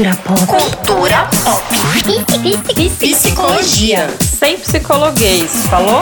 [0.00, 0.46] Cultura pop.
[0.46, 1.62] Cultura pop.
[2.98, 4.08] Psicologia.
[4.18, 6.00] Sem psicologuês, falou?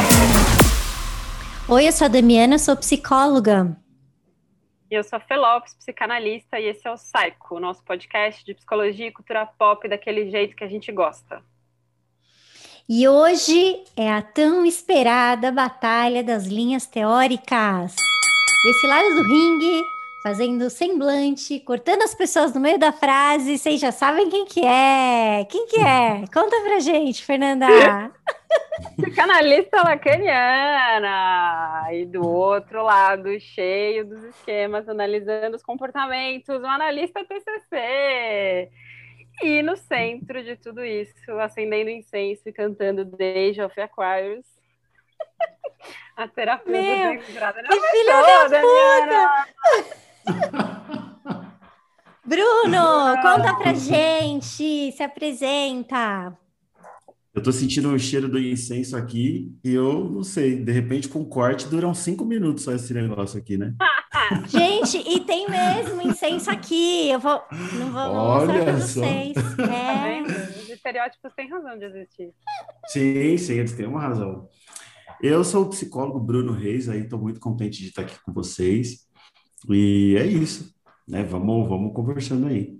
[1.68, 3.76] Oi, eu sou a Damiana, sou psicóloga.
[4.88, 8.44] E eu sou a Fê Lopes, psicanalista, e esse é o Psycho, o nosso podcast
[8.44, 11.42] de psicologia e cultura pop daquele jeito que a gente gosta.
[12.88, 17.96] E hoje é a tão esperada batalha das linhas teóricas.
[18.64, 19.82] Desse lado do ringue,
[20.28, 25.46] fazendo semblante, cortando as pessoas no meio da frase, vocês já sabem quem que é.
[25.46, 26.22] Quem que é?
[26.30, 27.66] Conta pra gente, Fernanda.
[29.00, 31.08] Psicanalista lacaniana.
[31.92, 38.68] E do outro lado, cheio dos esquemas, analisando os comportamentos, um analista TCC.
[39.42, 44.44] E no centro de tudo isso, acendendo incenso e cantando Days of Aquarius.
[46.14, 49.44] A terapeuta Meu, que filha da
[52.24, 56.36] Bruno, conta pra gente, se apresenta.
[57.34, 61.24] Eu tô sentindo o cheiro do incenso aqui e eu não sei, de repente com
[61.24, 63.74] corte duram cinco minutos só esse negócio aqui, né?
[64.48, 67.08] Gente, e tem mesmo incenso aqui.
[67.08, 67.40] Eu vou,
[67.78, 69.00] não vou, Olha pra só.
[69.00, 69.34] vocês.
[69.56, 70.22] Tá É.
[70.22, 70.28] vendo?
[70.30, 72.30] Os estereótipos têm razão de existir.
[72.88, 74.48] Sim, sim, eles têm uma razão.
[75.22, 79.07] Eu sou o psicólogo Bruno Reis, aí estou muito contente de estar aqui com vocês.
[79.68, 80.74] E é isso,
[81.06, 81.22] né?
[81.24, 82.78] Vamos, vamos conversando aí.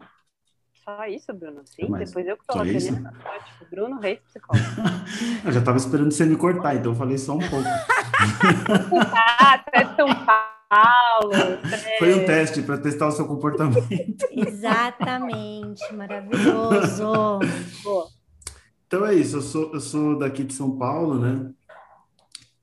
[0.85, 1.63] Só isso, Bruno.
[1.65, 2.09] Sim, Que mais?
[2.09, 2.93] depois eu que tô isso?
[2.93, 3.19] lacaniana.
[3.47, 4.65] Tipo, Bruno Reis, psicólogo.
[5.45, 7.69] Eu já estava esperando você me cortar, então eu falei só um pouco.
[9.15, 11.61] Ah, você é São Paulo.
[11.63, 13.87] você- Foi um teste para testar o seu comportamento.
[14.33, 17.05] Exatamente, maravilhoso.
[17.83, 18.09] Boa.
[18.87, 21.53] Então é isso, eu sou, eu sou daqui de São Paulo, né?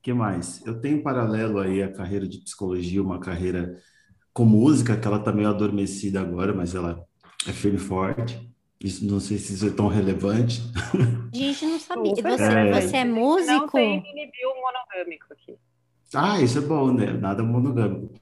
[0.02, 0.64] que mais?
[0.64, 3.76] Eu tenho paralelo aí a carreira de psicologia, uma carreira
[4.36, 7.02] com música, que ela tá meio adormecida agora, mas ela
[7.48, 8.38] é firme e forte.
[8.78, 10.60] Isso não sei se isso é tão relevante.
[11.32, 12.14] A gente não sabia.
[12.14, 12.70] Você, é.
[12.70, 13.70] você é Não músico?
[13.72, 15.54] tem mini-bio monogâmico aqui.
[16.14, 17.14] Ah, isso é bom, né?
[17.14, 18.12] Nada monogâmico.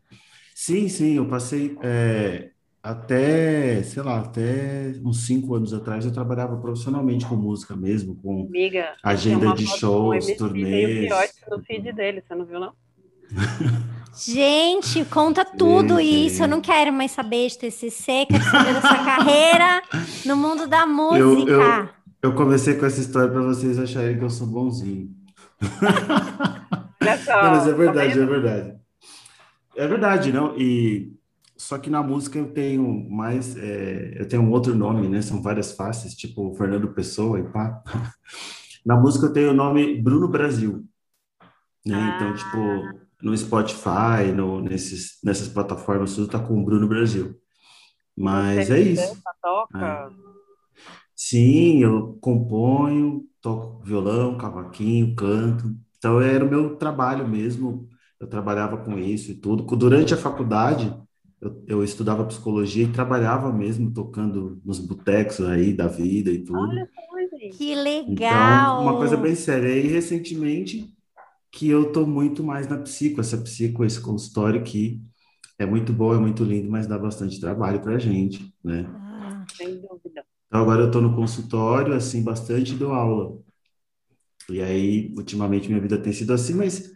[0.55, 6.57] Sim, sim, eu passei é, até, sei lá, até uns cinco anos atrás eu trabalhava
[6.57, 11.11] profissionalmente com música mesmo, com Amiga, agenda de shows, o turnês.
[11.11, 12.73] Tem o no feed dele, você não viu, não?
[14.17, 16.43] Gente, conta tudo Sim, isso.
[16.45, 19.83] Eu não quero mais saber de TCC, quero saber da sua carreira
[20.25, 21.51] no mundo da música.
[21.51, 21.89] eu-
[22.23, 25.11] Eu comecei com essa história para vocês acharem que eu sou bonzinho.
[27.03, 27.43] Olha só.
[27.43, 28.75] Não, mas é tá verdade, é verdade.
[29.77, 30.57] É verdade, não?
[30.57, 31.13] E
[31.57, 35.21] só que na música eu tenho mais, é, eu tenho um outro nome, né?
[35.21, 37.83] São várias faces, tipo Fernando Pessoa e pá.
[38.87, 40.85] Na música eu tenho o nome Bruno Brasil,
[41.85, 42.13] né?
[42.17, 47.35] Então, tipo, no Spotify, no, nesses, nessas plataformas, tudo tá com Bruno Brasil.
[48.17, 49.23] Mas Você é isso.
[49.23, 50.11] dança, toca.
[51.15, 55.75] Sim, eu componho, toco violão, cavaquinho, canto.
[55.99, 57.89] Então era o meu trabalho mesmo.
[58.21, 59.65] Eu trabalhava com isso e tudo.
[59.77, 60.93] Durante a faculdade,
[61.41, 66.71] eu, eu estudava psicologia e trabalhava mesmo tocando nos botecos aí da vida e tudo.
[66.71, 67.57] Olha só, gente.
[67.59, 67.75] Que
[68.07, 68.83] Então, legal.
[68.83, 69.69] uma coisa bem séria.
[69.79, 70.95] E recentemente
[71.55, 75.01] que eu tô muito mais na psico, essa psico, esse consultório que
[75.59, 78.95] é muito bom, é muito lindo, mas dá bastante trabalho pra gente, né?
[78.95, 80.25] Ah, Sem dúvida.
[80.49, 83.39] Então agora eu estou no consultório, assim, bastante dou aula.
[84.51, 86.91] E aí, ultimamente, minha vida tem sido assim, mas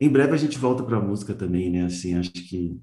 [0.00, 1.84] em breve a gente volta para a música também, né?
[1.86, 2.80] Assim, acho que.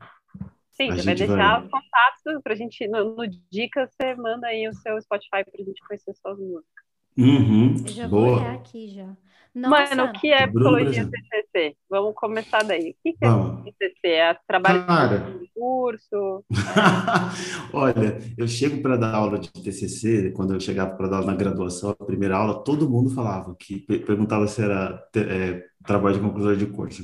[0.72, 4.48] Sim, A você vai deixar vai- os contatos pra gente, no, no Dicas, você manda
[4.48, 6.86] aí o seu Spotify pra gente conhecer suas músicas.
[7.18, 8.56] Uhum, eu já vou olhar boa.
[8.56, 9.16] aqui já.
[9.60, 11.10] Nossa, Mano, o que é psicologia.
[11.10, 11.76] TCC?
[11.90, 12.92] Vamos começar daí.
[12.92, 13.30] O que que é.
[13.72, 14.08] TCC?
[14.08, 15.18] É trabalho Cara.
[15.40, 16.46] de curso?
[17.74, 21.38] Olha, eu chego para dar aula de TCC, quando eu chegava para dar aula na
[21.38, 26.22] graduação, a primeira aula, todo mundo falava que pe- perguntava se era é, trabalho de
[26.22, 27.04] conclusão de curso.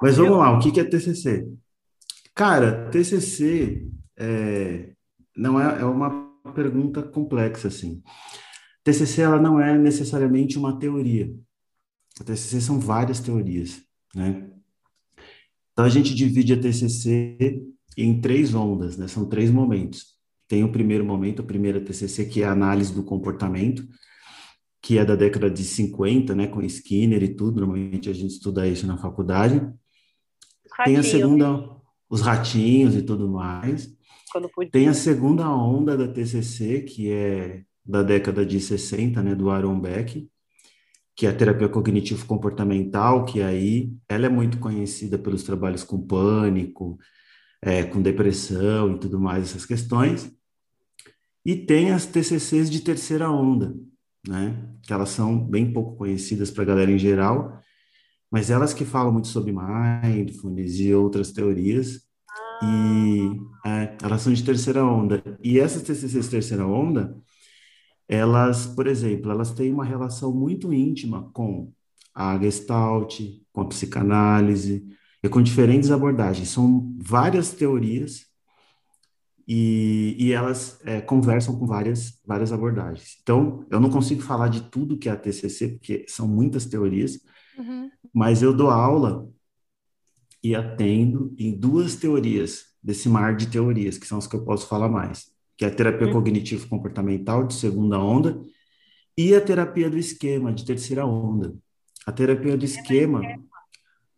[0.00, 1.46] Mas vamos lá, o que que é TCC?
[2.34, 3.86] Cara, TCC
[4.18, 4.90] é,
[5.36, 8.02] não é, é uma pergunta complexa assim.
[8.84, 11.32] TCC ela não é necessariamente uma teoria.
[12.20, 13.82] A TCC são várias teorias,
[14.14, 14.50] né?
[15.72, 17.62] Então a gente divide a TCC
[17.96, 19.08] em três ondas, né?
[19.08, 20.18] São três momentos.
[20.48, 23.86] Tem o primeiro momento, a primeira TCC, que é a análise do comportamento,
[24.82, 26.46] que é da década de 50, né?
[26.46, 27.60] Com Skinner e tudo.
[27.60, 29.62] Normalmente a gente estuda isso na faculdade.
[30.84, 31.70] Tem a segunda,
[32.08, 33.94] os ratinhos e tudo mais.
[34.70, 39.80] Tem a segunda onda da TCC, que é da década de 60, né, do Aaron
[39.80, 40.28] Beck,
[41.16, 46.98] que é a terapia cognitivo-comportamental, que aí ela é muito conhecida pelos trabalhos com pânico,
[47.62, 50.32] é, com depressão e tudo mais, essas questões.
[51.44, 53.74] E tem as TCCs de terceira onda,
[54.26, 54.56] né?
[54.82, 57.60] Que elas são bem pouco conhecidas para a galera em geral,
[58.30, 62.00] mas elas que falam muito sobre mindfulness e outras teorias,
[62.62, 65.22] e é, elas são de terceira onda.
[65.42, 67.16] E essas TCCs de terceira onda,
[68.10, 71.72] elas, por exemplo, elas têm uma relação muito íntima com
[72.12, 73.20] a Gestalt,
[73.52, 74.84] com a psicanálise
[75.22, 76.48] e com diferentes abordagens.
[76.48, 78.26] São várias teorias
[79.46, 83.16] e, e elas é, conversam com várias, várias abordagens.
[83.22, 87.20] Então, eu não consigo falar de tudo que é a TCC, porque são muitas teorias,
[87.56, 87.88] uhum.
[88.12, 89.28] mas eu dou aula
[90.42, 94.66] e atendo em duas teorias, desse mar de teorias, que são as que eu posso
[94.66, 95.29] falar mais,
[95.60, 96.14] que é a terapia uhum.
[96.14, 98.40] cognitivo-comportamental de segunda onda
[99.14, 101.54] e a terapia do esquema de terceira onda.
[102.06, 103.20] A terapia do esquema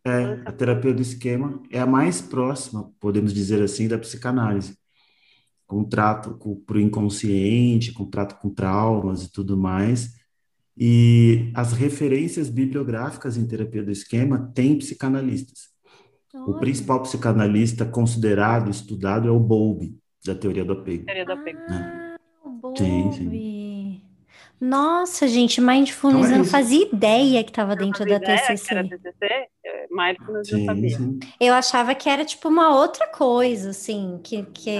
[0.05, 4.77] é a terapia do esquema é a mais próxima, podemos dizer assim, da psicanálise
[5.67, 10.13] contrato para o inconsciente, contrato com traumas e tudo mais.
[10.77, 15.73] E as referências bibliográficas em terapia do esquema têm psicanalistas.
[16.33, 16.45] Olha.
[16.45, 21.05] O principal psicanalista considerado, estudado, é o Bowlby, da teoria do apego.
[21.05, 21.59] Teoria do apego.
[21.69, 22.79] Ah, o Bowlby.
[22.79, 24.01] Sim, sim.
[24.59, 28.65] Nossa, gente, Mindfulness, então é eu não fazia ideia que estava dentro da TCC.
[28.65, 29.47] Que era TCC?
[29.91, 30.97] Mindfulness sim, eu sabia.
[30.97, 31.19] Sim.
[31.39, 34.79] Eu achava que era tipo uma outra coisa, assim, que, que,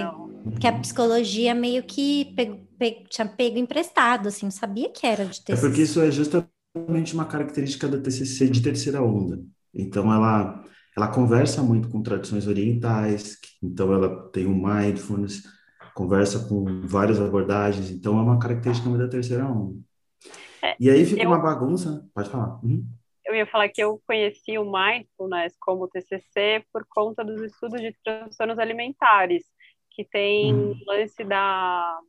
[0.60, 5.26] que a psicologia meio que pego, pego, tinha pego emprestado, assim, não sabia que era
[5.26, 5.52] de TCC.
[5.52, 9.42] É porque isso é justamente uma característica da TCC de terceira onda.
[9.74, 10.64] Então, ela,
[10.96, 15.44] ela conversa muito com tradições orientais, então ela tem um mindfulness,
[15.94, 19.80] conversa com várias abordagens, então é uma característica da terceira onda.
[20.64, 21.30] É, e aí fica eu...
[21.30, 22.60] uma bagunça, pode falar.
[22.64, 22.86] Uhum
[23.26, 27.96] eu ia falar que eu conheci o Mindfulness como TCC por conta dos estudos de
[28.04, 29.44] transtornos alimentares,
[29.92, 30.76] que tem hum.
[30.86, 32.00] lance da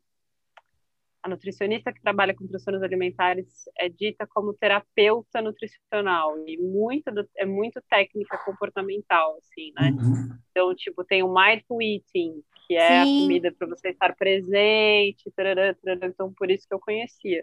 [1.25, 3.47] a nutricionista que trabalha com transtornos alimentares
[3.79, 9.91] é dita como terapeuta nutricional e muito do, é muito técnica comportamental assim, né?
[9.99, 10.39] Uhum.
[10.51, 13.17] Então, tipo, tem o mindful eating, que é Sim.
[13.17, 17.43] a comida para você estar presente, tarará, tarará, então por isso que eu conhecia.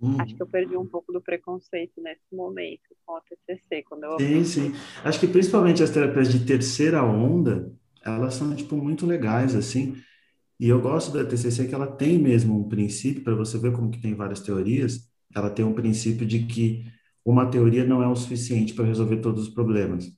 [0.00, 0.16] Hum.
[0.18, 4.18] Acho que eu perdi um pouco do preconceito nesse momento com a TCC, quando eu
[4.18, 4.72] Sim, sim.
[5.04, 7.70] Acho que principalmente as terapias de terceira onda,
[8.02, 9.94] elas são tipo muito legais assim.
[10.60, 13.90] E eu gosto da TCC que ela tem mesmo um princípio para você ver como
[13.90, 16.84] que tem várias teorias, ela tem um princípio de que
[17.24, 20.12] uma teoria não é o suficiente para resolver todos os problemas.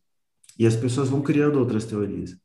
[0.59, 2.37] E as pessoas vão criando outras teorias.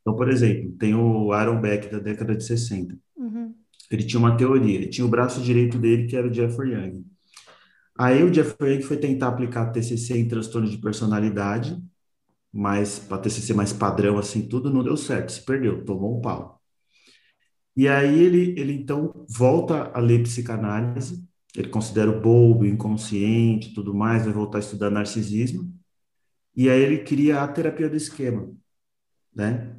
[0.00, 2.96] Então, por exemplo, tem o Aaron Beck da década de 60.
[3.16, 3.54] Uhum
[3.90, 7.04] ele tinha uma teoria, ele tinha o braço direito dele, que era o Jeffrey Young.
[7.98, 11.76] Aí o Jeffrey Young foi tentar aplicar TCC em transtorno de personalidade,
[12.52, 16.59] mas para TCC mais padrão, assim, tudo não deu certo, se perdeu, tomou um pau.
[17.76, 21.24] E aí ele, ele então volta a ler psicanálise,
[21.56, 25.72] ele considera o bobo, inconsciente, tudo mais, vai voltar a estudar narcisismo,
[26.54, 28.52] e aí ele cria a terapia do esquema,
[29.34, 29.76] né?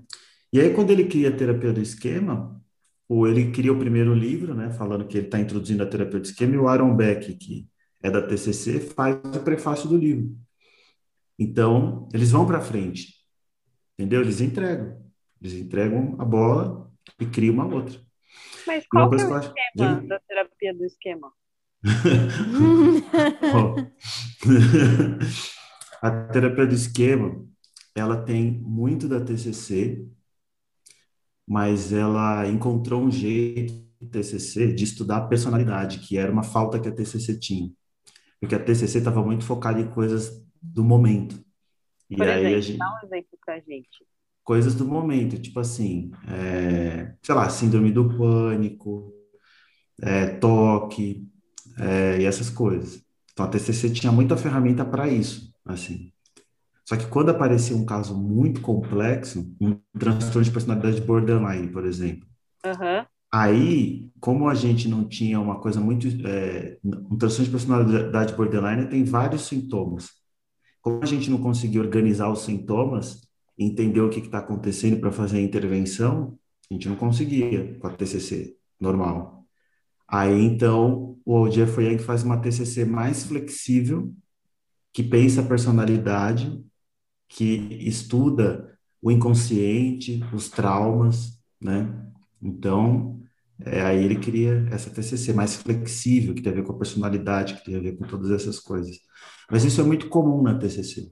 [0.51, 2.61] E aí quando ele cria a terapia do esquema,
[3.07, 6.27] ou ele cria o primeiro livro, né, falando que ele está introduzindo a terapia de
[6.27, 7.67] esquema, e o Aaron Beck, que
[8.01, 10.35] é da TCC, faz o prefácio do livro.
[11.37, 13.15] Então, eles vão para frente,
[13.97, 14.21] entendeu?
[14.21, 15.01] Eles entregam.
[15.41, 17.99] Eles entregam a bola e criam uma outra.
[18.65, 21.33] Mas qual que é o esquema da terapia do esquema?
[26.01, 27.45] a terapia do esquema,
[27.95, 30.07] ela tem muito da TCC,
[31.47, 36.87] mas ela encontrou um jeito TCC de estudar a personalidade, que era uma falta que
[36.87, 37.71] a TCC tinha.
[38.39, 41.43] Porque a TCC estava muito focada em coisas do momento.
[42.09, 42.79] E Por aí exemplo, a gente...
[42.79, 44.05] dá um exemplo pra gente.
[44.43, 49.13] Coisas do momento, tipo assim, é, sei lá, síndrome do pânico,
[50.01, 51.27] é, toque,
[51.77, 53.03] é, e essas coisas.
[53.31, 56.11] Então a TCC tinha muita ferramenta para isso, assim.
[56.85, 62.27] Só que quando aparecia um caso muito complexo, um transtorno de personalidade borderline, por exemplo,
[62.65, 63.05] uhum.
[63.31, 66.07] aí, como a gente não tinha uma coisa muito.
[66.27, 70.09] É, um transtorno de personalidade borderline tem vários sintomas.
[70.81, 73.21] Como a gente não conseguia organizar os sintomas,
[73.57, 76.37] entender o que está acontecendo para fazer a intervenção,
[76.69, 79.45] a gente não conseguia com a TCC normal.
[80.07, 84.13] Aí, então, o Jeffrey Young faz uma TCC mais flexível,
[84.93, 86.61] que pensa a personalidade
[87.29, 91.87] que estuda o inconsciente, os traumas, né?
[92.41, 93.21] Então,
[93.63, 97.55] é, aí ele cria essa TCC mais flexível, que tem a ver com a personalidade,
[97.55, 98.97] que tem a ver com todas essas coisas.
[99.49, 101.11] Mas isso é muito comum na TCC.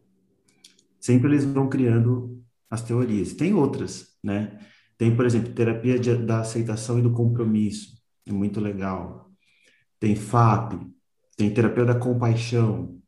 [0.99, 3.33] Sempre eles vão criando as teorias.
[3.33, 4.59] Tem outras, né?
[4.97, 9.31] Tem, por exemplo, terapia de, da aceitação e do compromisso, é muito legal.
[9.99, 10.73] Tem FAP,
[11.37, 12.99] tem terapia da compaixão,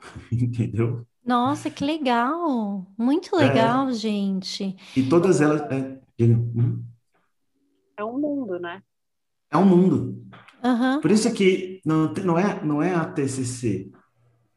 [0.32, 1.06] entendeu?
[1.24, 2.86] Nossa, que legal!
[2.98, 3.46] Muito É.
[3.48, 4.76] legal, gente.
[4.96, 5.62] E todas elas.
[5.70, 6.00] É.
[6.20, 6.84] Uhum.
[7.96, 8.82] É um mundo, né?
[9.50, 10.24] É um mundo.
[10.64, 11.00] Aham.
[11.00, 13.92] Por isso que não, não, é, não é a TCC.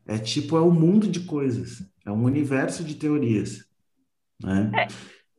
[0.08, 1.84] É tipo, é um mundo de coisas.
[2.06, 3.66] É um universo de teorias.
[4.44, 4.88] Né?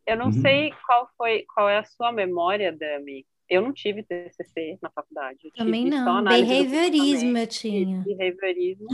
[0.06, 0.32] Eu não Uhum.
[0.32, 3.26] sei qual foi, qual é a sua memória, Dami.
[3.48, 5.38] Eu não tive TCC na faculdade.
[5.44, 6.24] Eu Também não.
[6.24, 8.04] Behaviorismo eu tinha.
[8.06, 8.86] e behaviorismo.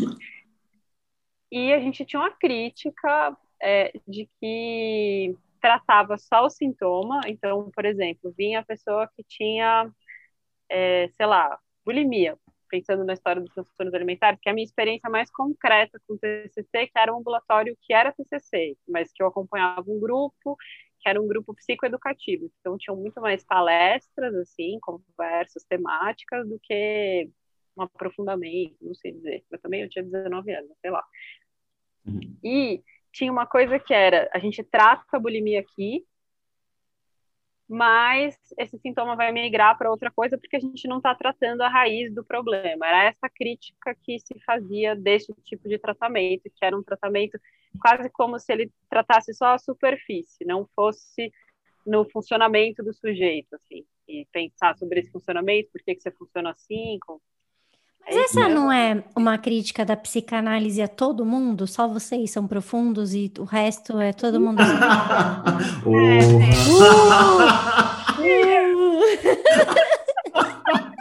[1.50, 7.20] E a gente tinha uma crítica é, de que tratava só o sintoma.
[7.26, 9.90] Então, por exemplo, vinha a pessoa que tinha,
[10.70, 12.36] é, sei lá, bulimia,
[12.72, 16.18] pensando na história dos transtornos alimentares, que é a minha experiência mais concreta com o
[16.18, 20.56] TCC, que era um ambulatório que era TCC, mas que eu acompanhava um grupo,
[20.98, 22.50] que era um grupo psicoeducativo.
[22.60, 27.28] Então, tinham muito mais palestras, assim, conversas temáticas, do que
[27.76, 29.44] um aprofundamento, não sei dizer.
[29.50, 31.04] Eu também eu tinha 19 anos, sei lá.
[32.06, 32.38] Uhum.
[32.42, 36.06] E tinha uma coisa que era, a gente trata a bulimia aqui,
[37.72, 41.70] mas esse sintoma vai migrar para outra coisa porque a gente não está tratando a
[41.70, 42.86] raiz do problema.
[42.86, 47.40] Era essa crítica que se fazia desse tipo de tratamento, que era um tratamento
[47.80, 51.32] quase como se ele tratasse só a superfície, não fosse
[51.86, 56.50] no funcionamento do sujeito, assim, e pensar sobre esse funcionamento, por que, que você funciona
[56.50, 56.98] assim.
[58.04, 61.66] Mas essa não é uma crítica da psicanálise a todo mundo?
[61.66, 64.62] Só vocês são profundos e o resto é todo mundo.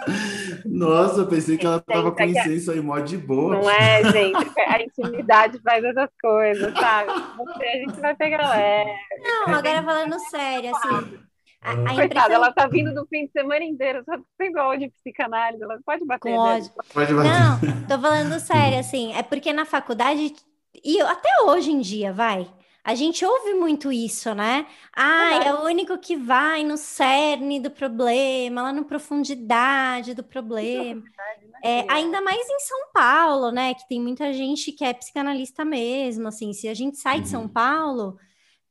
[0.65, 3.55] Nossa, eu pensei que ela tava com Gente, é que- licença aí, mó de boa.
[3.55, 4.51] Não é, gente?
[4.67, 7.11] A intimidade faz essas coisas, sabe?
[7.37, 8.91] Você, a gente vai pegar leve.
[9.23, 11.19] Não, agora falando sério, assim.
[11.61, 14.87] A, a Coitada, impressão ela tá vindo do fim de semana inteiro, só tem ódio
[14.87, 16.19] de psicanálise, ela pode bater.
[16.19, 16.55] com né?
[16.55, 16.71] ódio.
[16.91, 17.29] Pode bater.
[17.29, 19.13] Não, tô falando sério, assim.
[19.13, 20.33] É porque na faculdade,
[20.83, 22.51] e até hoje em dia, vai.
[22.83, 24.65] A gente ouve muito isso, né?
[24.95, 31.03] Ah, é o único que vai no cerne do problema, lá na profundidade do problema.
[31.63, 33.75] É, ainda mais em São Paulo, né?
[33.75, 36.27] Que tem muita gente que é psicanalista mesmo.
[36.27, 37.49] Assim, se a gente sai de São Uhum.
[37.49, 38.17] Paulo,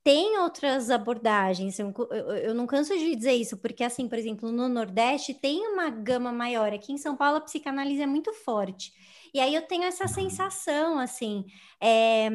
[0.02, 1.78] tem outras abordagens.
[1.78, 5.60] Eu, eu- eu não canso de dizer isso, porque, assim, por exemplo, no Nordeste tem
[5.68, 6.72] uma gama maior.
[6.72, 8.92] Aqui em São Paulo, a psicanálise é muito forte.
[9.34, 11.44] E aí eu tenho essa sensação, assim.
[11.80, 12.28] é,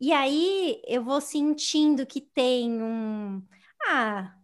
[0.00, 3.42] E aí eu vou sentindo que tem um.
[3.88, 4.34] Ah,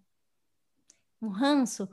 [1.21, 1.89] um ranço.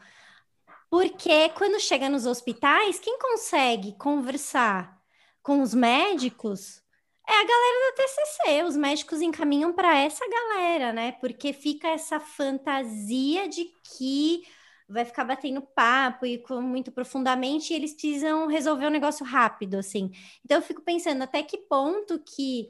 [0.89, 4.99] Porque quando chega nos hospitais, quem consegue conversar
[5.43, 6.83] com os médicos
[7.27, 8.63] é a galera da TCC.
[8.63, 11.13] Os médicos encaminham para essa galera, né?
[11.13, 13.65] Porque fica essa fantasia de
[13.97, 14.43] que
[14.87, 19.75] vai ficar batendo papo e com muito profundamente e eles precisam resolver o negócio rápido,
[19.75, 20.11] assim.
[20.43, 22.69] Então eu fico pensando até que ponto que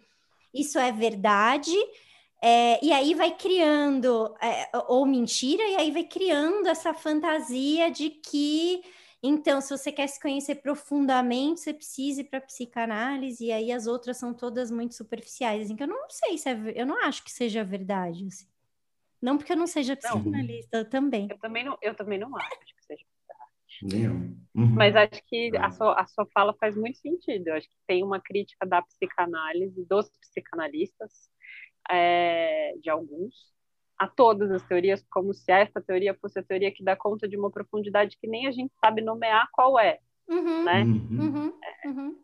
[0.54, 1.76] isso é verdade
[2.44, 8.10] é, e aí vai criando, é, ou mentira, e aí vai criando essa fantasia de
[8.10, 8.82] que,
[9.24, 13.86] então, se você quer se conhecer profundamente, você precisa ir para psicanálise, e aí as
[13.86, 15.64] outras são todas muito superficiais.
[15.64, 18.26] Assim, que eu não sei se é, eu não acho que seja verdade.
[18.26, 18.48] assim.
[19.22, 21.28] Não porque eu não seja psicanalista eu também.
[21.30, 23.06] Eu também não, eu também não acho que seja.
[23.84, 24.12] Nem eu.
[24.56, 24.76] Uhum.
[24.76, 27.48] Mas acho que a sua, a sua fala faz muito sentido.
[27.48, 31.30] Eu acho que tem uma crítica da psicanálise, dos psicanalistas,
[31.90, 33.34] é, de alguns,
[34.02, 37.38] a todas as teorias, como se essa teoria fosse a teoria que dá conta de
[37.38, 40.84] uma profundidade que nem a gente sabe nomear qual é, Uhum, né?
[40.84, 41.20] Uhum.
[41.20, 41.54] uhum,
[41.86, 42.20] uhum.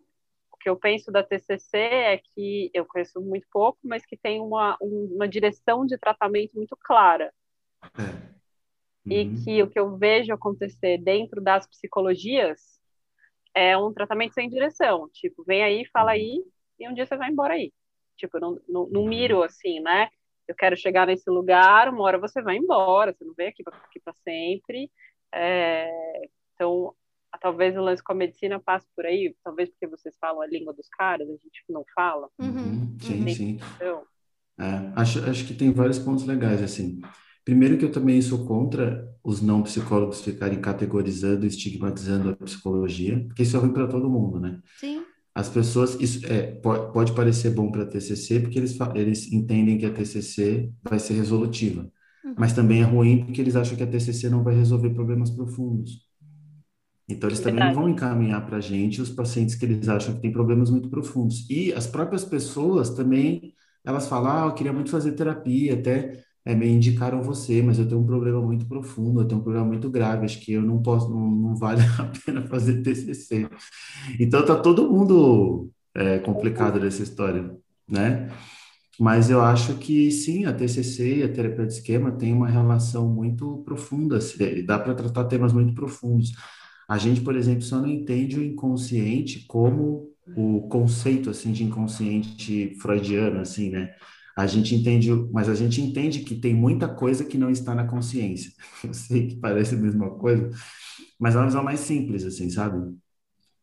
[0.51, 4.41] O que eu penso da TCC é que eu conheço muito pouco, mas que tem
[4.41, 7.31] uma, um- uma direção de tratamento muito clara.
[7.84, 8.38] É.
[9.05, 9.43] E Uhum.
[9.43, 12.79] que o que eu vejo acontecer dentro das psicologias
[13.53, 15.07] é um tratamento sem direção.
[15.13, 16.43] Tipo, vem aí, fala aí,
[16.79, 17.72] e um dia você vai embora aí.
[18.15, 20.10] Tipo, eu não, não, não miro assim, né?
[20.48, 24.13] Eu quero chegar nesse lugar, uma hora você vai embora, você não vem aqui para
[24.24, 24.89] sempre.
[25.34, 25.89] É,
[26.54, 26.94] então,
[27.42, 30.74] talvez o lance com a medicina passe por aí, talvez porque vocês falam a língua
[30.74, 32.30] dos caras, a gente não fala.
[32.39, 32.98] Uhum, Uhum.
[33.00, 33.60] Sim, sim.
[33.75, 34.06] Então,
[34.60, 37.00] É, acho, acho que tem vários pontos legais, assim.
[37.46, 43.44] Primeiro que eu também sou contra os não psicólogos ficarem categorizando, estigmatizando a psicologia, porque
[43.44, 44.60] isso é ruim para todo mundo, né?
[44.80, 45.06] Sim.
[45.38, 49.77] As pessoas, isso é, pode, pode parecer bom para a TCC, porque eles, eles entendem
[49.77, 51.91] que a TCC vai ser resolutiva,
[52.24, 52.36] Uhum.
[52.36, 56.08] mas também é ruim porque eles acham que a TCC não vai resolver problemas profundos.
[57.10, 57.74] Então, eles também não Verdade.
[57.74, 61.50] vão encaminhar para a gente os pacientes que eles acham que têm problemas muito profundos.
[61.50, 63.53] E as próprias pessoas também,
[63.86, 67.86] elas falam, ah, eu queria muito fazer terapia, até é, me indicaram você, mas eu
[67.86, 70.82] tenho um problema muito profundo, eu tenho um problema muito grave, acho que eu não
[70.82, 73.50] posso, não, não vale a pena fazer TCC.
[74.18, 77.54] Então tá todo mundo é, complicado dessa história,
[77.86, 78.30] né?
[78.98, 83.10] Mas eu acho que sim, a TCC e a terapia de esquema têm uma relação
[83.10, 86.32] muito profunda, assim, dá para tratar temas muito profundos.
[86.88, 92.74] A gente, por exemplo, só não entende o inconsciente como o conceito assim de inconsciente
[92.82, 93.94] freudiano, assim, né?
[94.38, 97.88] A gente entende, mas a gente entende que tem muita coisa que não está na
[97.88, 98.51] consciência.
[98.86, 100.51] Eu sei que parece a mesma coisa,
[101.20, 102.96] mas é uma visão mais simples, assim, sabe?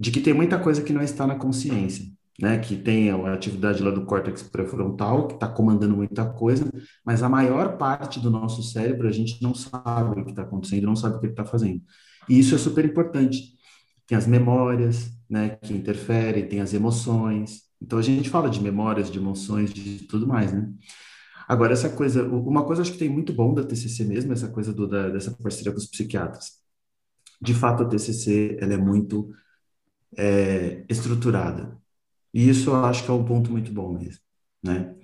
[0.01, 2.05] De que tem muita coisa que não está na consciência,
[2.41, 2.59] né?
[2.59, 6.69] Que tem a atividade lá do córtex pré-frontal, que está comandando muita coisa,
[7.07, 10.87] mas a maior parte do nosso cérebro a gente não sabe o que está acontecendo,
[10.87, 11.81] não sabe o que ele está fazendo.
[12.29, 13.55] E isso é super importante.
[14.09, 17.64] Tem as memórias, né, que interferem, tem as emoções.
[17.81, 20.73] Então a gente fala de memórias, de emoções, de tudo mais, né?
[21.47, 24.73] Agora, essa coisa, uma coisa acho que tem muito bom da TCC mesmo, essa coisa
[24.73, 26.63] do, da, dessa parceria com os psiquiatras.
[27.41, 29.31] De fato, a TCC, ela é muito
[30.17, 31.79] é, estruturada.
[32.33, 34.21] E isso eu acho que é um ponto muito bom mesmo,
[34.63, 34.95] né?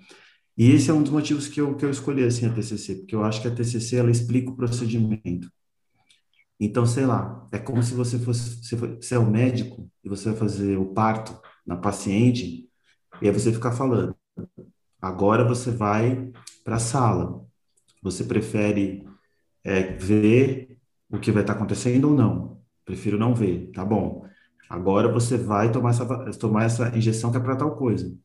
[0.57, 3.15] E esse é um dos motivos que eu, que eu escolhi, assim, a TCC, porque
[3.15, 5.51] eu acho que a TCC, ela explica o procedimento.
[6.59, 10.39] Então, sei lá, é como se você fosse, você é o médico e você vai
[10.39, 12.69] fazer o parto na paciente,
[13.21, 14.17] e aí você fica falando,
[15.01, 16.33] agora você vai
[16.65, 17.45] para a sala.
[18.03, 19.07] Você prefere
[19.63, 20.79] é, ver
[21.11, 22.61] o que vai estar tá acontecendo ou não?
[22.85, 24.27] Prefiro não ver, tá bom.
[24.69, 26.07] Agora você vai tomar essa,
[26.39, 28.17] tomar essa injeção que é para tal coisa.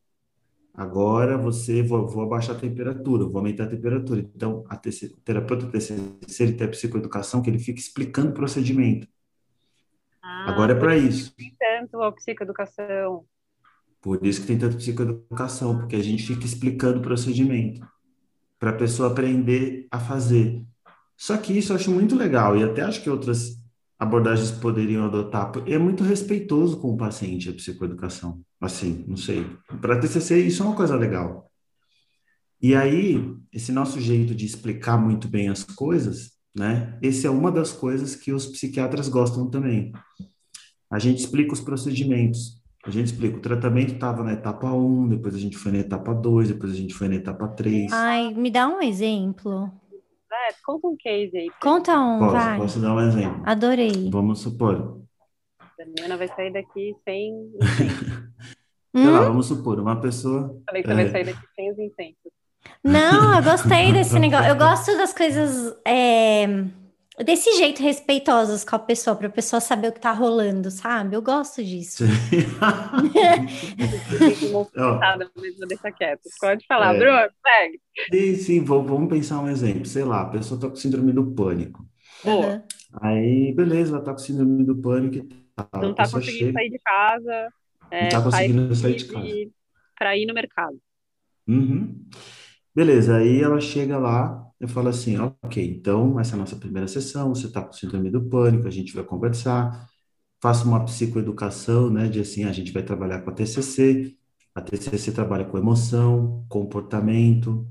[0.72, 4.20] Agora você vou, vou, abaixar a temperatura, vou aumentar a temperatura.
[4.20, 9.08] Então, a terapeuta TCC, ele tem a psicoeducação que ele fica explicando o procedimento.
[10.28, 11.32] Ah, Agora é para isso.
[11.36, 13.24] Tem tanto a psicoeducação.
[14.02, 17.86] Por isso que tem tanto psicoeducação, porque a gente fica explicando o procedimento
[18.58, 20.64] para a pessoa aprender a fazer.
[21.16, 23.56] Só que isso eu acho muito legal e até acho que outras
[23.98, 25.52] abordagens poderiam adotar.
[25.66, 28.42] É muito respeitoso com o paciente a psicoeducação.
[28.60, 29.46] Assim, não sei.
[29.80, 31.50] Para TCC isso é uma coisa legal.
[32.60, 33.16] E aí,
[33.52, 36.98] esse nosso jeito de explicar muito bem as coisas, né?
[37.02, 39.92] Esse é uma das coisas que os psiquiatras gostam também.
[40.90, 42.62] A gente explica os procedimentos.
[42.84, 46.14] A gente explica, o tratamento estava na etapa 1, depois a gente foi na etapa
[46.14, 47.92] 2, depois a gente foi na etapa 3.
[47.92, 49.70] Ai, me dá um exemplo.
[50.32, 51.50] É, conta um case aí.
[51.60, 52.58] Conta um, posso, vai.
[52.58, 53.42] Posso dar um exemplo?
[53.44, 54.08] Adorei.
[54.10, 55.02] Vamos supor.
[55.76, 57.50] Damiana vai sair daqui sem
[58.96, 59.24] Sei lá, hum?
[59.26, 60.58] vamos supor, uma pessoa...
[60.64, 60.96] Falei que você é...
[60.96, 62.32] vai sair daqui sem os incensos.
[62.82, 64.48] Não, eu gostei desse negócio.
[64.48, 65.74] Eu gosto das coisas...
[65.86, 66.46] É
[67.24, 71.16] desse jeito respeitosos com a pessoa, para a pessoa saber o que tá rolando, sabe?
[71.16, 72.04] Eu gosto disso.
[75.18, 76.22] mas vou deixar quieto.
[76.40, 76.98] Pode falar, é.
[76.98, 77.80] Bruno, segue.
[78.12, 79.86] Sim, sim, vamos pensar um exemplo.
[79.86, 81.86] Sei lá, a pessoa tá com síndrome do pânico.
[82.24, 82.62] Uhum.
[83.00, 85.22] Aí, beleza, ela tá com síndrome do pânico e
[85.54, 85.82] tal.
[85.82, 86.52] Não tá conseguindo chega...
[86.52, 87.48] sair de casa.
[87.90, 89.50] É, não tá conseguindo sair de casa.
[89.98, 90.78] Para ir no mercado.
[91.48, 92.04] Uhum.
[92.76, 96.86] Beleza, aí ela chega lá, eu falo assim, ok, então essa é a nossa primeira
[96.86, 99.88] sessão, você está com síndrome do pânico, a gente vai conversar,
[100.42, 104.16] faço uma psicoeducação, né, de assim, a gente vai trabalhar com a TCC,
[104.54, 107.66] a TCC trabalha com emoção, comportamento,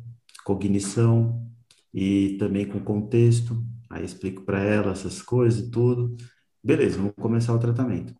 [0.46, 1.52] cognição
[1.94, 6.18] e também com contexto, aí explico para ela essas coisas e tudo,
[6.64, 8.16] beleza, vamos começar o tratamento.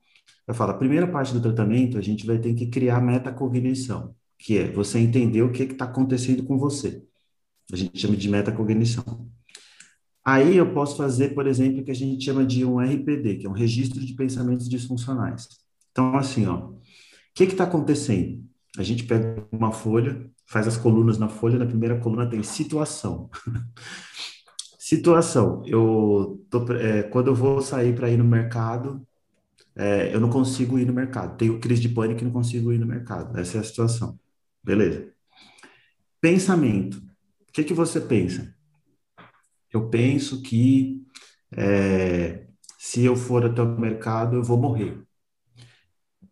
[0.48, 4.60] Eu falo, a primeira parte do tratamento, a gente vai ter que criar metacognição, que
[4.60, 7.04] é você entender o que está acontecendo com você.
[7.74, 9.28] A gente chama de metacognição.
[10.24, 13.48] Aí eu posso fazer, por exemplo, o que a gente chama de um RPD, que
[13.48, 15.48] é um registro de pensamentos disfuncionais.
[15.92, 16.80] Então, assim, ó, o
[17.34, 18.44] que está acontecendo?
[18.78, 23.32] A gente pega uma folha, faz as colunas na folha, na primeira coluna tem situação.
[24.78, 29.02] situação, eu tô, é, quando eu vou sair para ir no mercado,
[29.76, 31.36] é, eu não consigo ir no mercado.
[31.36, 33.36] Tenho crise de pânico e não consigo ir no mercado.
[33.40, 34.20] Essa é a situação.
[34.66, 35.14] Beleza.
[36.20, 36.98] Pensamento.
[36.98, 38.54] O que, que você pensa?
[39.72, 41.06] Eu penso que
[41.56, 42.48] é,
[42.80, 45.00] se eu for até o mercado, eu vou morrer.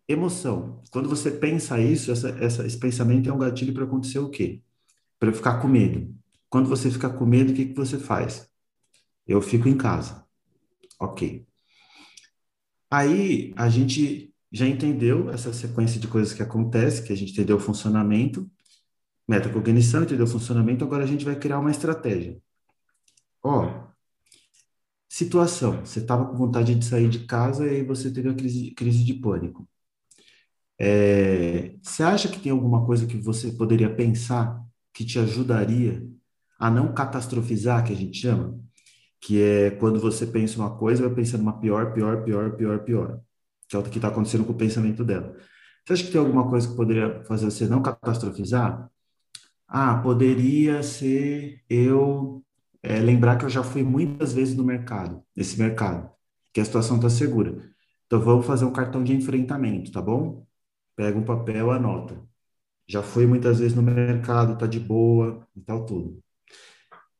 [0.08, 0.82] Emoção.
[0.90, 4.60] Quando você pensa isso, essa, essa, esse pensamento é um gatilho para acontecer o quê?
[5.18, 6.12] Para ficar com medo.
[6.50, 8.50] Quando você fica com medo, o que, que você faz?
[9.26, 10.26] Eu fico em casa.
[11.00, 11.46] Ok.
[12.90, 17.56] Aí a gente já entendeu essa sequência de coisas que acontece, que a gente entendeu
[17.56, 18.48] o funcionamento,
[19.26, 22.40] metacognição, entendeu o funcionamento, agora a gente vai criar uma estratégia.
[23.42, 23.88] Ó,
[25.08, 28.70] situação, você estava com vontade de sair de casa e aí você teve a crise,
[28.72, 29.68] crise de pânico.
[30.78, 34.62] É, você acha que tem alguma coisa que você poderia pensar
[34.92, 36.06] que te ajudaria
[36.60, 38.56] a não catastrofizar, que a gente chama,
[39.20, 43.20] que é quando você pensa uma coisa, vai pensando uma pior, pior, pior, pior, pior,
[43.74, 45.34] que é o que está acontecendo com o pensamento dela.
[45.84, 48.90] Você acha que tem alguma coisa que poderia fazer você não catastrofizar?
[49.66, 52.44] Ah, poderia ser eu
[52.82, 56.10] é, lembrar que eu já fui muitas vezes no mercado, nesse mercado,
[56.52, 57.56] que a situação está segura.
[58.06, 60.46] Então vamos fazer um cartão de enfrentamento, tá bom?
[60.96, 62.16] Pega um papel, anota.
[62.86, 66.22] Já fui muitas vezes no mercado, tá de boa e tal tudo.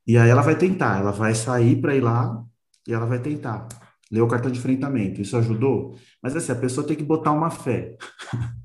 [0.06, 2.44] E aí ela vai tentar, ela vai sair para ir lá
[2.86, 3.66] e ela vai tentar
[4.14, 5.20] ler o cartão de enfrentamento.
[5.20, 5.96] Isso ajudou?
[6.22, 7.96] Mas assim, a pessoa tem que botar uma fé.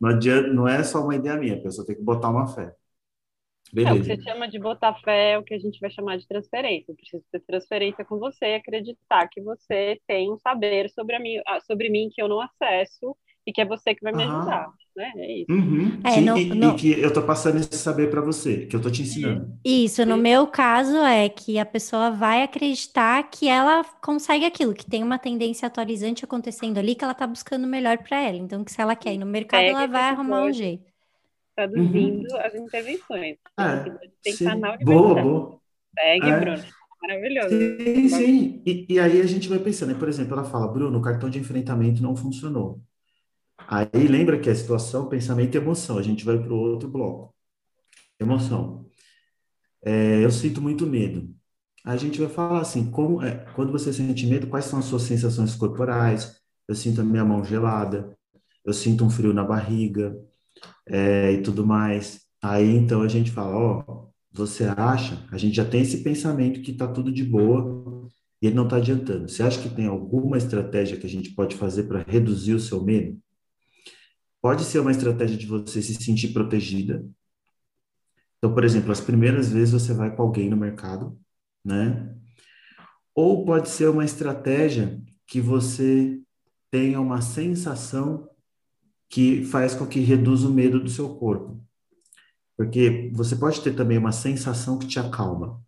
[0.00, 2.72] Não adianta, não é só uma ideia minha, a pessoa tem que botar uma fé.
[3.72, 3.96] Beleza.
[3.96, 6.16] É, o que você chama de botar fé é o que a gente vai chamar
[6.16, 6.92] de transferência.
[6.92, 11.20] Eu preciso ter transferência com você e acreditar que você tem um saber sobre, a
[11.20, 13.16] mim, sobre mim que eu não acesso
[13.48, 15.10] e que é você que vai me ajudar, né?
[15.16, 15.50] É isso.
[15.50, 15.98] Uhum.
[16.04, 16.74] É, Sim, no, e, no...
[16.74, 19.58] e, que eu tô passando esse saber para você, que eu tô te ensinando.
[19.64, 20.20] Isso, no Sim.
[20.20, 25.18] meu caso é que a pessoa vai acreditar que ela consegue aquilo, que tem uma
[25.18, 28.36] tendência atualizante acontecendo ali, que ela tá buscando o melhor para ela.
[28.36, 30.84] Então, que se ela quer ir no mercado, ela vai arrumar um jeito.
[31.56, 32.40] Traduzindo uhum.
[32.40, 33.36] as intervenções.
[33.58, 33.90] É,
[34.22, 35.60] tem que estar na Boa, boa.
[35.98, 36.38] Segue, é.
[36.38, 36.64] Bruno.
[37.00, 37.48] Maravilhoso.
[37.48, 38.62] Sim, sim.
[38.66, 39.98] E, e, aí a gente vai pensando, né?
[39.98, 42.82] por exemplo, ela fala, Bruno, o cartão de enfrentamento não funcionou.
[43.70, 45.98] Aí lembra que a situação, pensamento e emoção.
[45.98, 47.34] A gente vai para o outro bloco.
[48.18, 48.86] Emoção.
[49.84, 51.34] É, eu sinto muito medo.
[51.84, 55.02] A gente vai falar assim, como é, quando você sente medo, quais são as suas
[55.02, 56.40] sensações corporais?
[56.66, 58.16] Eu sinto a minha mão gelada,
[58.64, 60.16] eu sinto um frio na barriga
[60.86, 62.22] é, e tudo mais.
[62.42, 65.26] Aí então a gente fala, ó, você acha?
[65.30, 68.08] A gente já tem esse pensamento que está tudo de boa
[68.42, 69.28] e ele não está adiantando.
[69.28, 72.82] Você acha que tem alguma estratégia que a gente pode fazer para reduzir o seu
[72.82, 73.18] medo?
[74.40, 77.04] Pode ser uma estratégia de você se sentir protegida.
[78.38, 81.18] Então, por exemplo, as primeiras vezes você vai com alguém no mercado,
[81.64, 82.14] né?
[83.14, 86.20] Ou pode ser uma estratégia que você
[86.70, 88.28] tenha uma sensação
[89.08, 91.60] que faz com que reduza o medo do seu corpo.
[92.56, 95.60] Porque você pode ter também uma sensação que te acalma.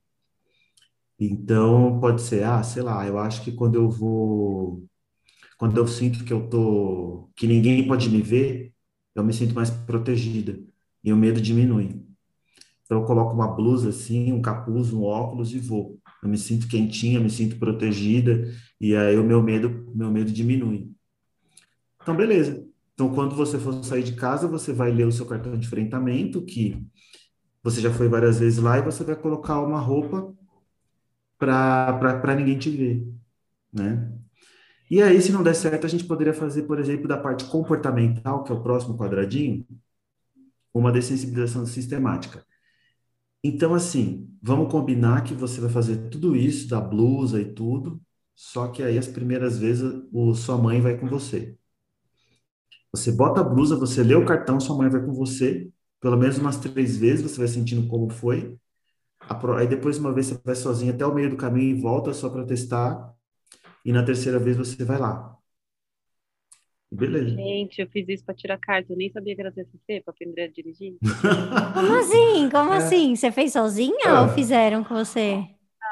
[1.19, 4.89] Então, pode ser, ah, sei lá, eu acho que quando eu vou
[5.61, 8.73] quando eu sinto que eu tô, que ninguém pode me ver,
[9.15, 10.59] eu me sinto mais protegida
[11.05, 12.03] e o medo diminui.
[12.83, 16.01] Então eu coloco uma blusa assim, um capuz, um óculos e vou.
[16.23, 20.91] Eu me sinto quentinha, me sinto protegida e aí o meu medo, meu medo diminui.
[22.01, 22.67] Então beleza.
[22.95, 26.41] Então quando você for sair de casa, você vai ler o seu cartão de enfrentamento
[26.41, 26.83] que
[27.63, 30.35] você já foi várias vezes lá e você vai colocar uma roupa
[31.37, 33.07] para ninguém te ver,
[33.71, 34.20] né?
[34.91, 38.43] E aí, se não der certo, a gente poderia fazer, por exemplo, da parte comportamental,
[38.43, 39.65] que é o próximo quadradinho,
[40.75, 42.45] uma dessensibilização sistemática.
[43.43, 48.01] Então, assim, vamos combinar que você vai fazer tudo isso, da blusa e tudo,
[48.35, 51.57] só que aí as primeiras vezes o, sua mãe vai com você.
[52.93, 56.39] Você bota a blusa, você lê o cartão, sua mãe vai com você, pelo menos
[56.39, 58.59] umas três vezes, você vai sentindo como foi.
[59.57, 62.29] Aí depois, uma vez, você vai sozinho até o meio do caminho e volta só
[62.29, 63.15] para testar
[63.85, 65.37] e na terceira vez você vai lá.
[66.93, 67.37] Beleza.
[67.37, 70.43] Gente, eu fiz isso para tirar carta, eu nem sabia que era TCC para aprender
[70.43, 70.97] a dirigir.
[71.73, 72.51] Como assim?
[72.51, 72.79] Como é.
[72.79, 73.15] assim?
[73.15, 74.21] Você fez sozinha é.
[74.21, 75.37] ou fizeram com você?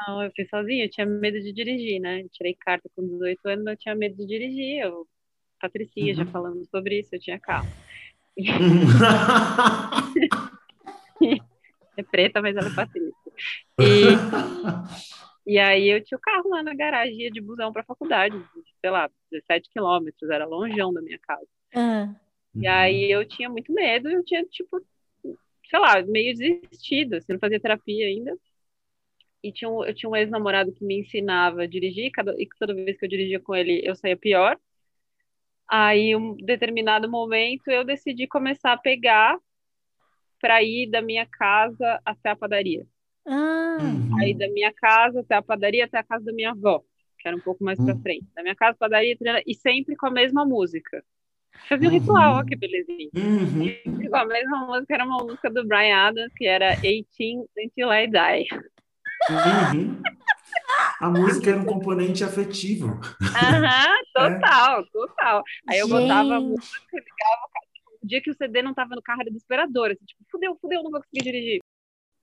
[0.07, 2.21] Não, eu fiz sozinha, eu tinha medo de dirigir, né?
[2.21, 4.81] Eu tirei carta com 18 anos, eu tinha medo de dirigir.
[4.81, 5.07] Eu,
[5.61, 6.13] Patricia, uhum.
[6.13, 7.69] já falando sobre isso, eu tinha carro.
[11.97, 13.13] é preta, mas ela é Patrícia.
[13.79, 14.03] E,
[15.45, 18.35] e aí eu tinha o carro lá na garagem de busão para a faculdade,
[18.81, 21.47] sei lá, 17 quilômetros, era longeão da minha casa.
[21.75, 22.15] Uhum.
[22.55, 24.81] E aí eu tinha muito medo, eu tinha, tipo,
[25.69, 28.37] sei lá, meio desistido, assim, não fazia terapia ainda.
[29.41, 32.73] E tinha um, eu tinha um ex-namorado que me ensinava a dirigir, cada, e toda
[32.73, 34.59] vez que eu dirigia com ele, eu saía pior.
[35.67, 39.37] Aí, um determinado momento, eu decidi começar a pegar
[40.41, 42.85] para ir da minha casa até a padaria.
[43.29, 43.77] Ah.
[43.79, 44.19] Uhum.
[44.19, 46.81] Aí da minha casa até a padaria, até a casa da minha avó,
[47.19, 47.85] que era um pouco mais uhum.
[47.85, 48.25] pra frente.
[48.35, 49.15] Da minha casa, padaria,
[49.45, 51.03] e sempre com a mesma música.
[51.67, 51.99] Fazia um uhum.
[51.99, 53.09] ritual, ó, que belezinha.
[53.15, 53.65] Uhum.
[53.65, 57.93] Sempre com a mesma música, era uma música do Brian Adams, que era 18 Until
[57.93, 58.47] I Die.
[59.29, 60.01] Uhum.
[60.99, 62.99] A música era um componente afetivo.
[63.21, 64.85] Aham, total, é.
[64.91, 65.43] total.
[65.67, 66.01] Aí eu Gente.
[66.01, 67.49] botava a música, ligava
[68.01, 70.81] o dia que o CD não tava no carro era desesperador, assim, tipo, fudeu, fudeu,
[70.81, 71.59] não vou conseguir dirigir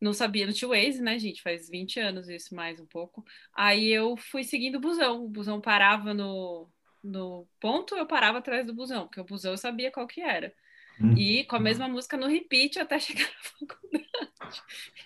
[0.00, 1.42] não sabia no Tio Waze, né, gente?
[1.42, 3.24] Faz 20 anos isso, mais um pouco.
[3.54, 5.24] Aí eu fui seguindo o busão.
[5.24, 6.68] O busão parava no,
[7.02, 10.52] no ponto, eu parava atrás do busão, porque o busão eu sabia qual que era.
[11.00, 11.14] Hum.
[11.16, 14.06] E com a mesma música no repeat até chegar na faculdade.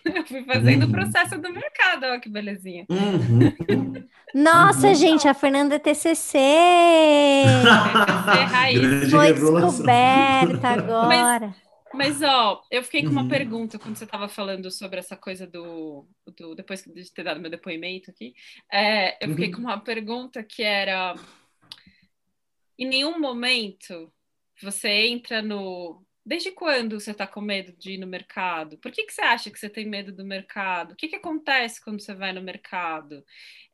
[0.04, 0.88] Eu fui fazendo uhum.
[0.88, 2.86] o processo do mercado, olha que belezinha.
[2.88, 4.06] Uhum.
[4.34, 4.94] Nossa, uhum.
[4.94, 6.14] gente, a Fernanda é TCC!
[6.14, 7.44] TCC
[8.50, 9.10] raiz.
[9.10, 11.08] Foi descoberta agora.
[11.08, 13.28] Mas, mas, ó, eu fiquei com uma uhum.
[13.28, 16.54] pergunta quando você estava falando sobre essa coisa do, do.
[16.54, 18.34] Depois de ter dado meu depoimento aqui,
[18.72, 19.52] é, eu fiquei uhum.
[19.52, 21.14] com uma pergunta que era:
[22.78, 24.12] em nenhum momento
[24.62, 28.78] você entra no Desde quando você está com medo de ir no mercado?
[28.78, 30.92] Por que, que você acha que você tem medo do mercado?
[30.92, 33.24] O que, que acontece quando você vai no mercado?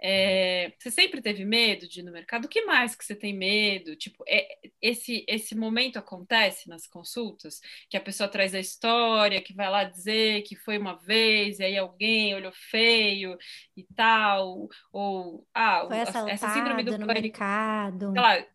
[0.00, 2.46] É, você sempre teve medo de ir no mercado?
[2.46, 3.94] O que mais que você tem medo?
[3.94, 7.60] Tipo, é, esse, esse momento acontece nas consultas?
[7.90, 11.64] Que a pessoa traz a história, que vai lá dizer que foi uma vez, e
[11.64, 13.36] aí alguém olhou feio
[13.76, 15.98] e tal, ou ah, foi
[16.30, 17.20] essa síndrome do pânico.
[17.20, 18.12] Mercado.
[18.12, 18.46] Sei lá,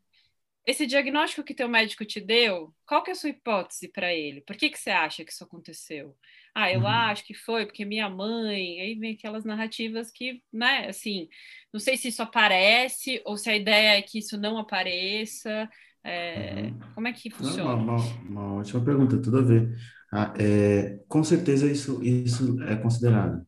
[0.66, 4.42] esse diagnóstico que teu médico te deu, qual que é a sua hipótese para ele?
[4.42, 6.16] Por que, que você acha que isso aconteceu?
[6.54, 6.88] Ah, eu uhum.
[6.88, 8.80] acho que foi porque minha mãe.
[8.82, 11.28] Aí vem aquelas narrativas que, né, assim,
[11.74, 15.70] não sei se isso aparece ou se a ideia é que isso não apareça.
[16.04, 16.80] É, uhum.
[16.94, 17.74] Como é que funciona?
[17.74, 19.70] Uma, uma, uma, ótima pergunta, tudo a ver.
[20.12, 23.46] Ah, é, com certeza isso, isso é considerado.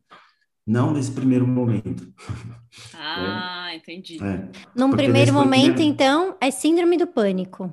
[0.66, 2.12] Não nesse primeiro momento.
[2.94, 3.76] Ah, é.
[3.76, 4.22] entendi.
[4.22, 4.48] É.
[4.74, 5.82] Num primeiro momento, primeiro...
[5.82, 7.70] então, é síndrome do pânico.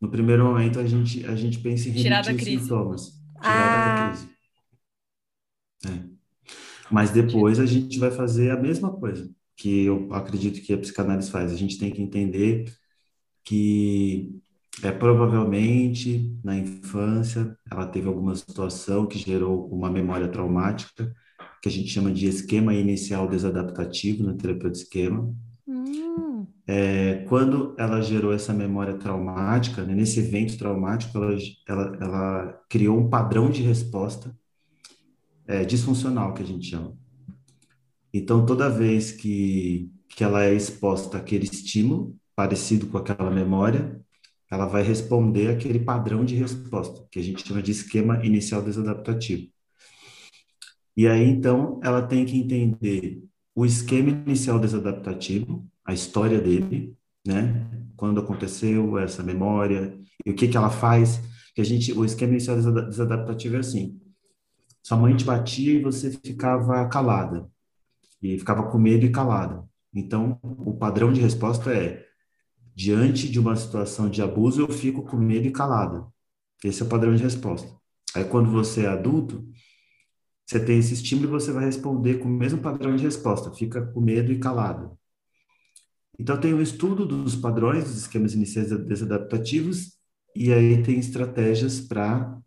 [0.00, 2.62] No primeiro momento, a gente, a gente pensa em tirar da crise.
[2.62, 3.06] sintomas.
[3.40, 4.06] Tirar ah.
[4.06, 4.28] da crise.
[5.86, 6.18] É.
[6.90, 11.30] Mas depois a gente vai fazer a mesma coisa que eu acredito que a psicanálise
[11.30, 11.52] faz.
[11.52, 12.72] A gente tem que entender
[13.44, 14.40] que
[14.82, 21.12] é provavelmente na infância ela teve alguma situação que gerou uma memória traumática
[21.62, 25.34] que a gente chama de esquema inicial desadaptativo na terapia de esquema.
[25.66, 26.46] Hum.
[26.66, 32.98] É, quando ela gerou essa memória traumática, né, nesse evento traumático, ela, ela, ela, criou
[32.98, 34.36] um padrão de resposta
[35.46, 36.96] é, disfuncional, que a gente chama.
[38.12, 44.00] Então, toda vez que, que ela é exposta àquele estímulo, parecido com aquela memória,
[44.50, 49.48] ela vai responder aquele padrão de resposta, que a gente chama de esquema inicial desadaptativo.
[50.98, 53.22] E aí, então, ela tem que entender
[53.54, 56.92] o esquema inicial desadaptativo, a história dele,
[57.24, 57.70] né?
[57.96, 61.20] Quando aconteceu essa memória e o que que ela faz.
[61.54, 63.96] Que a gente, o esquema inicial desadaptativo é assim:
[64.82, 67.48] sua mãe te batia e você ficava calada
[68.20, 69.64] e ficava com medo e calada.
[69.94, 72.04] Então, o padrão de resposta é:
[72.74, 76.04] diante de uma situação de abuso, eu fico com medo e calada.
[76.64, 77.72] Esse é o padrão de resposta.
[78.16, 79.48] Aí, quando você é adulto,
[80.48, 83.82] você tem esse estímulo e você vai responder com o mesmo padrão de resposta, fica
[83.82, 84.96] com medo e calado.
[86.18, 89.98] Então, tem o um estudo dos padrões, dos esquemas iniciais desadaptativos,
[90.34, 92.38] e aí tem estratégias para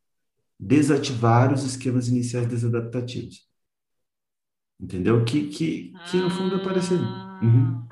[0.60, 3.48] desativar os esquemas iniciais desadaptativos.
[4.80, 5.24] Entendeu?
[5.24, 7.04] Que, que, que no fundo é parecido.
[7.04, 7.88] Uhum.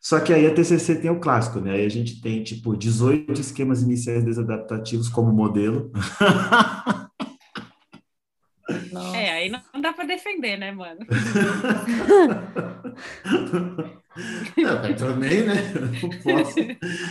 [0.00, 1.72] Só que aí a TCC tem o clássico, né?
[1.72, 5.92] Aí a gente tem, tipo, 18 esquemas iniciais desadaptativos como modelo.
[9.42, 11.00] aí não, não dá para defender, né, mano?
[14.56, 15.54] não, também, né?
[16.02, 16.54] Não posso.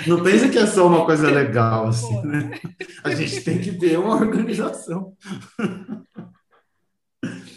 [0.07, 2.59] Não pensa que é só uma coisa legal, assim, né?
[3.03, 5.15] A gente tem que ter uma organização.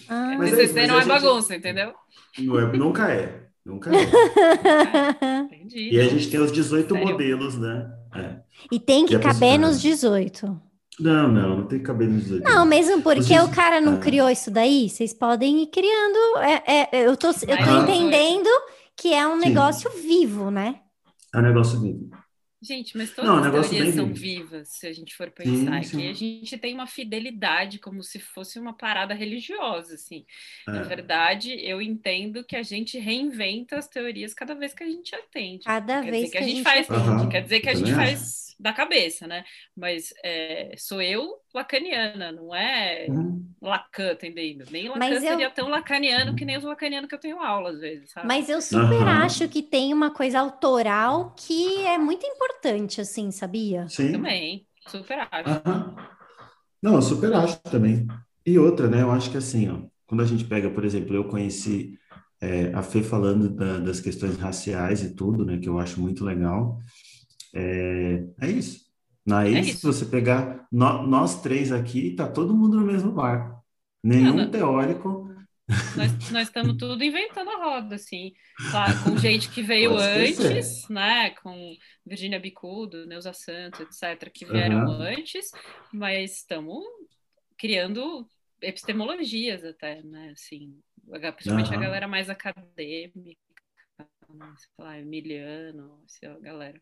[0.09, 1.95] Ah, mas é, mas não é bagunça, entendeu?
[2.39, 3.45] Não é, nunca é.
[3.65, 4.03] Nunca é.
[5.47, 5.95] Entendi.
[5.95, 7.09] E a gente tem os 18 Sério?
[7.09, 7.91] modelos, né?
[8.15, 8.37] É.
[8.71, 10.61] E tem que, que caber nos 18.
[10.99, 12.43] Não, não, não tem cabelo nos dois.
[12.43, 13.99] Não, mesmo porque o cara não ah.
[13.99, 16.39] criou isso daí, vocês podem ir criando.
[16.39, 18.49] É, é, eu tô, eu tô ah, entendendo
[18.97, 19.49] que é um Sim.
[19.49, 20.77] negócio vivo, né?
[21.35, 22.11] É um negócio vivo.
[22.65, 25.85] Gente, mas todas não, as teorias são vivas, se a gente for pensar.
[25.85, 26.09] Sim, sim.
[26.09, 30.25] a gente tem uma fidelidade como se fosse uma parada religiosa, assim.
[30.67, 30.71] É.
[30.71, 35.15] Na verdade, eu entendo que a gente reinventa as teorias cada vez que a gente
[35.15, 35.65] atende.
[35.65, 36.89] Cada quer vez que, que, a gente, faz.
[36.89, 37.29] Uhum.
[37.29, 39.45] Quer dizer que a gente faz da cabeça, né?
[39.77, 43.45] Mas é, sou eu lacaniana, não é uhum.
[43.63, 44.65] Lacan, entendendo?
[44.71, 45.51] Nem Lacan Mas seria eu...
[45.51, 48.27] tão lacaniano que nem os lacanianos que eu tenho aula às vezes, sabe?
[48.27, 49.09] Mas eu super uhum.
[49.09, 53.89] acho que tem uma coisa autoral que é muito importante, assim, sabia?
[53.89, 54.13] Sim.
[54.13, 55.51] Também, super acho.
[55.51, 55.97] Uhum.
[56.83, 58.07] Não, eu super acho também.
[58.45, 59.03] E outra, né?
[59.03, 61.99] Eu acho que assim, ó, quando a gente pega, por exemplo, eu conheci
[62.41, 65.59] é, a Fê falando da, das questões raciais e tudo, né?
[65.59, 66.79] Que eu acho muito legal.
[67.55, 68.84] É, é isso.
[69.31, 69.79] Aí, é isso.
[69.79, 73.63] se você pegar no, nós três aqui, tá todo mundo no mesmo barco.
[74.03, 75.25] Nenhum teórico.
[75.97, 78.33] nós, nós estamos tudo inventando a roda, assim,
[78.71, 81.31] claro, com gente que veio antes, né?
[81.31, 85.01] Com Virginia Bicudo, Neuza Santos, etc., que vieram uhum.
[85.01, 85.51] antes,
[85.91, 86.85] mas estamos
[87.57, 88.29] criando
[88.61, 90.33] epistemologias até, né?
[90.33, 90.79] Assim,
[91.35, 91.79] principalmente uhum.
[91.79, 93.41] a galera mais acadêmica,
[93.97, 96.81] sei lá, Emiliano, essa galera.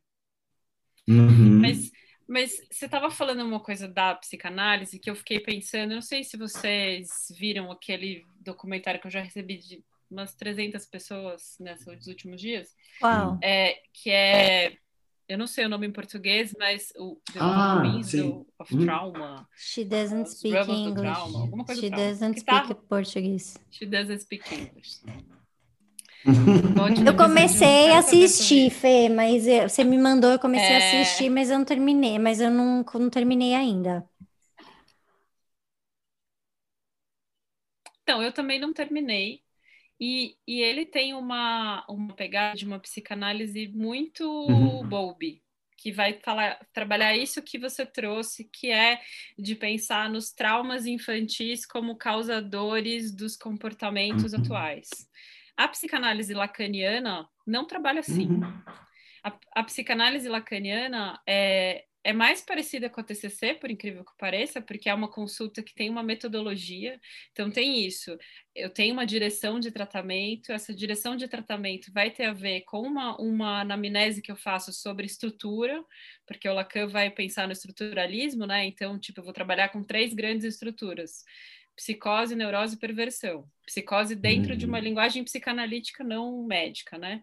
[1.08, 1.60] Uhum.
[1.60, 1.90] Mas,
[2.28, 6.36] mas você estava falando uma coisa da psicanálise que eu fiquei pensando, não sei se
[6.36, 12.74] vocês viram aquele documentário que eu já recebi de umas 300 pessoas nesses últimos dias.
[13.02, 13.38] Uau.
[13.42, 14.76] É, que é
[15.28, 17.82] eu não sei o nome em português, mas o The ah,
[18.58, 18.84] of hum.
[18.84, 19.48] Trauma.
[19.56, 21.00] She doesn't speak English.
[21.00, 22.74] Trauma, alguma coisa She doesn't speak tá...
[22.74, 23.56] Português.
[23.70, 25.00] She doesn't speak English.
[27.06, 30.74] Eu comecei a assistir, Fê, mas eu, você me mandou, eu comecei é...
[30.74, 34.08] a assistir, mas eu não terminei, mas eu não, não terminei ainda.
[38.02, 39.42] Então, eu também não terminei,
[39.98, 44.86] e, e ele tem uma, uma pegada de uma psicanálise muito uhum.
[44.88, 45.40] Bowlby,
[45.76, 49.00] que vai falar, trabalhar isso que você trouxe, que é
[49.38, 54.40] de pensar nos traumas infantis como causadores dos comportamentos uhum.
[54.40, 54.88] atuais.
[55.62, 58.26] A psicanálise lacaniana não trabalha assim.
[58.26, 58.42] Uhum.
[59.22, 64.60] A, a, psicanálise lacaniana é, é mais parecida com a TCC, por incrível que pareça,
[64.60, 67.00] porque é uma consulta que tem uma metodologia.
[67.30, 68.18] Então, tem isso.
[68.52, 72.80] Eu tenho uma direção de tratamento, essa direção de tratamento vai ter a ver com
[72.80, 75.80] uma, uma anamnese que eu faço sobre estrutura,
[76.26, 78.66] porque o Lacan vai pensar no estruturalismo, né?
[78.66, 81.22] Então, tipo, eu vou trabalhar com três grandes estruturas
[81.76, 83.46] psicose, neurose e perversão.
[83.66, 84.58] Psicose dentro uhum.
[84.58, 84.84] de uma uhum.
[84.84, 87.22] linguagem psicanalítica não médica, né?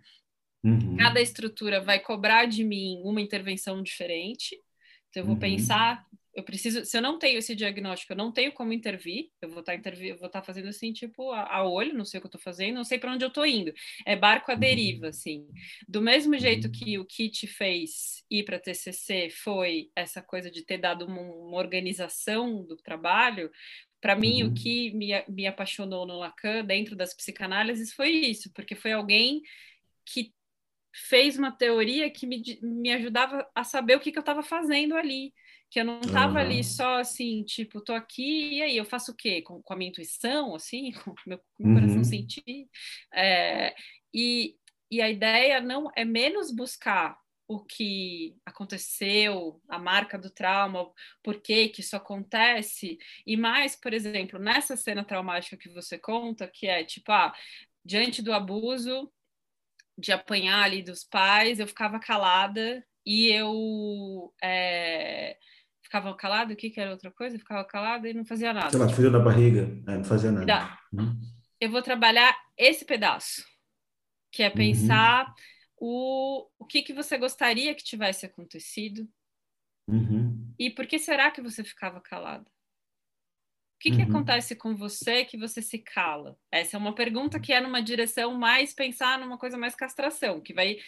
[0.64, 0.98] Uhum.
[0.98, 4.56] Cada estrutura vai cobrar de mim uma intervenção diferente.
[5.10, 5.40] Então, eu vou uhum.
[5.40, 9.50] pensar, eu preciso, se eu não tenho esse diagnóstico, eu não tenho como intervir, eu
[9.50, 12.18] vou estar tá intervir, vou estar tá fazendo assim, tipo, a, a, olho, não sei
[12.18, 13.74] o que eu estou fazendo, não sei para onde eu estou indo.
[14.06, 14.60] É barco à uhum.
[14.60, 15.48] deriva, assim.
[15.88, 16.72] Do mesmo jeito uhum.
[16.72, 21.58] que o Kit fez ir para TCC foi essa coisa de ter dado uma, uma
[21.58, 23.50] organização do trabalho,
[24.02, 24.50] para mim, uhum.
[24.50, 29.42] o que me, me apaixonou no Lacan, dentro das psicanálises, foi isso, porque foi alguém
[30.06, 30.34] que
[30.94, 34.96] fez uma teoria que me, me ajudava a saber o que, que eu estava fazendo
[34.96, 35.34] ali.
[35.70, 36.40] Que eu não estava uhum.
[36.40, 39.42] ali só assim, tipo, tô aqui, e aí eu faço o quê?
[39.44, 41.76] Com, com a minha intuição, assim, com o meu, meu uhum.
[41.76, 42.68] coração sentir.
[43.14, 43.76] É,
[44.14, 44.56] e,
[44.90, 47.16] e a ideia não é menos buscar
[47.50, 50.88] o que aconteceu, a marca do trauma,
[51.24, 56.48] por que que isso acontece, e mais, por exemplo, nessa cena traumática que você conta,
[56.48, 57.34] que é tipo, ah,
[57.84, 59.12] diante do abuso,
[59.98, 65.36] de apanhar ali dos pais, eu ficava calada e eu é,
[65.82, 67.36] ficava calada, o que, que era outra coisa?
[67.36, 68.70] Eu ficava calada e não fazia nada.
[68.70, 70.78] Sei lá, frio na barriga, é, não fazia nada.
[70.94, 71.20] Hum.
[71.60, 73.44] Eu vou trabalhar esse pedaço,
[74.32, 74.56] que é uhum.
[74.56, 75.34] pensar uhum.
[75.80, 79.08] O, o que, que você gostaria que tivesse acontecido
[79.88, 80.54] uhum.
[80.60, 82.46] e por que será que você ficava calada?
[82.46, 84.10] O que, que uhum.
[84.10, 86.38] acontece com você que você se cala?
[86.52, 90.54] Essa é uma pergunta que é numa direção mais pensar numa coisa mais castração, que
[90.54, 90.80] vai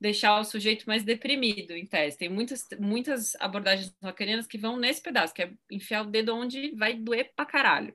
[0.00, 2.16] deixar o sujeito mais deprimido, em tese.
[2.16, 6.74] Tem muitas, muitas abordagens lacanianas que vão nesse pedaço, que é enfiar o dedo onde
[6.74, 7.94] vai doer pra caralho.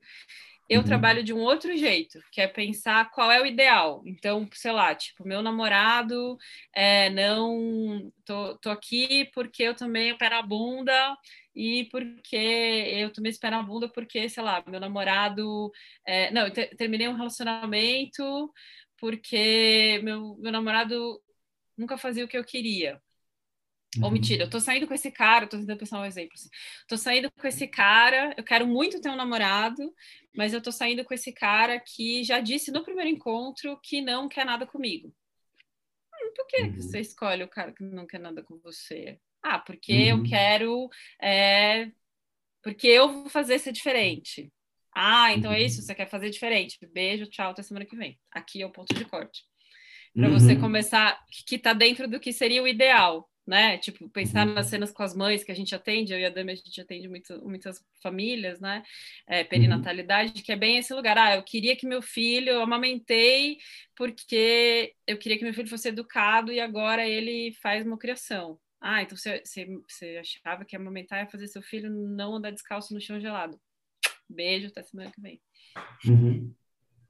[0.69, 0.85] Eu uhum.
[0.85, 4.01] trabalho de um outro jeito, que é pensar qual é o ideal.
[4.05, 6.37] Então, sei lá, tipo, meu namorado
[6.73, 8.11] é, não.
[8.25, 11.17] Tô, tô aqui porque eu também pé na bunda
[11.55, 15.71] e porque eu tomei esse pé na bunda porque, sei lá, meu namorado.
[16.05, 18.51] É, não, eu terminei um relacionamento
[18.97, 21.21] porque meu, meu namorado
[21.77, 23.01] nunca fazia o que eu queria.
[23.97, 24.11] Ou uhum.
[24.11, 26.49] mentira, eu tô saindo com esse cara, tô tentando pensar um exemplo assim.
[26.87, 29.93] Tô saindo com esse cara, eu quero muito ter um namorado,
[30.35, 34.27] mas eu tô saindo com esse cara que já disse no primeiro encontro que não
[34.27, 35.13] quer nada comigo.
[36.13, 36.75] Hum, por que uhum.
[36.75, 39.19] você escolhe o cara que não quer nada com você?
[39.43, 40.19] Ah, porque uhum.
[40.19, 40.89] eu quero.
[41.21, 41.91] É,
[42.63, 44.51] porque eu vou fazer ser diferente.
[44.95, 45.85] Ah, então é isso, uhum.
[45.85, 46.79] você quer fazer diferente.
[46.91, 48.19] Beijo, tchau, até semana que vem.
[48.31, 49.43] Aqui é o ponto de corte.
[50.13, 50.33] Para uhum.
[50.39, 53.77] você começar, que está dentro do que seria o ideal, né?
[53.77, 54.53] Tipo, pensar uhum.
[54.53, 56.79] nas cenas com as mães que a gente atende, eu e a Dami, a gente
[56.79, 58.83] atende muito, muitas famílias, né?
[59.27, 61.17] É, perinatalidade, que é bem esse lugar.
[61.17, 63.57] Ah, eu queria que meu filho, eu amamentei
[63.95, 68.59] porque eu queria que meu filho fosse educado e agora ele faz uma criação.
[68.79, 72.93] Ah, então você, você, você achava que amamentar ia fazer seu filho não andar descalço
[72.93, 73.59] no chão gelado.
[74.29, 75.41] Beijo, até semana que vem.
[76.05, 76.53] Uhum.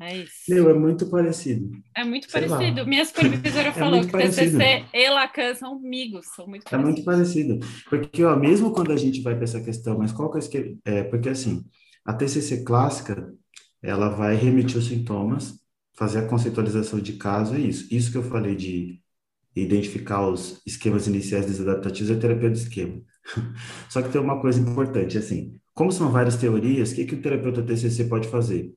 [0.03, 0.33] É isso.
[0.49, 1.71] Meu, é muito parecido.
[1.95, 2.81] É muito Sei parecido.
[2.81, 2.85] Lá.
[2.85, 4.57] Minha supervisora é falou que parecido.
[4.57, 6.73] TCC e Lacan são amigos, são muito parecidos.
[6.73, 7.59] É muito parecido.
[7.89, 10.99] Porque, ó, mesmo quando a gente vai para essa questão, mas qual que é...
[10.99, 11.63] é porque, assim,
[12.03, 13.33] a TCC clássica,
[13.81, 15.53] ela vai remitir os sintomas,
[15.95, 17.87] fazer a conceitualização de caso, é isso.
[17.89, 19.01] Isso que eu falei de
[19.55, 23.01] identificar os esquemas iniciais desadaptativos é terapia do esquema.
[23.89, 27.21] Só que tem uma coisa importante, assim, como são várias teorias, o que, que o
[27.21, 28.73] terapeuta TCC pode fazer?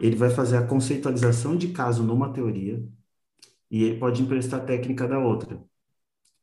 [0.00, 2.82] Ele vai fazer a conceitualização de caso numa teoria
[3.70, 5.62] e ele pode emprestar técnica da outra.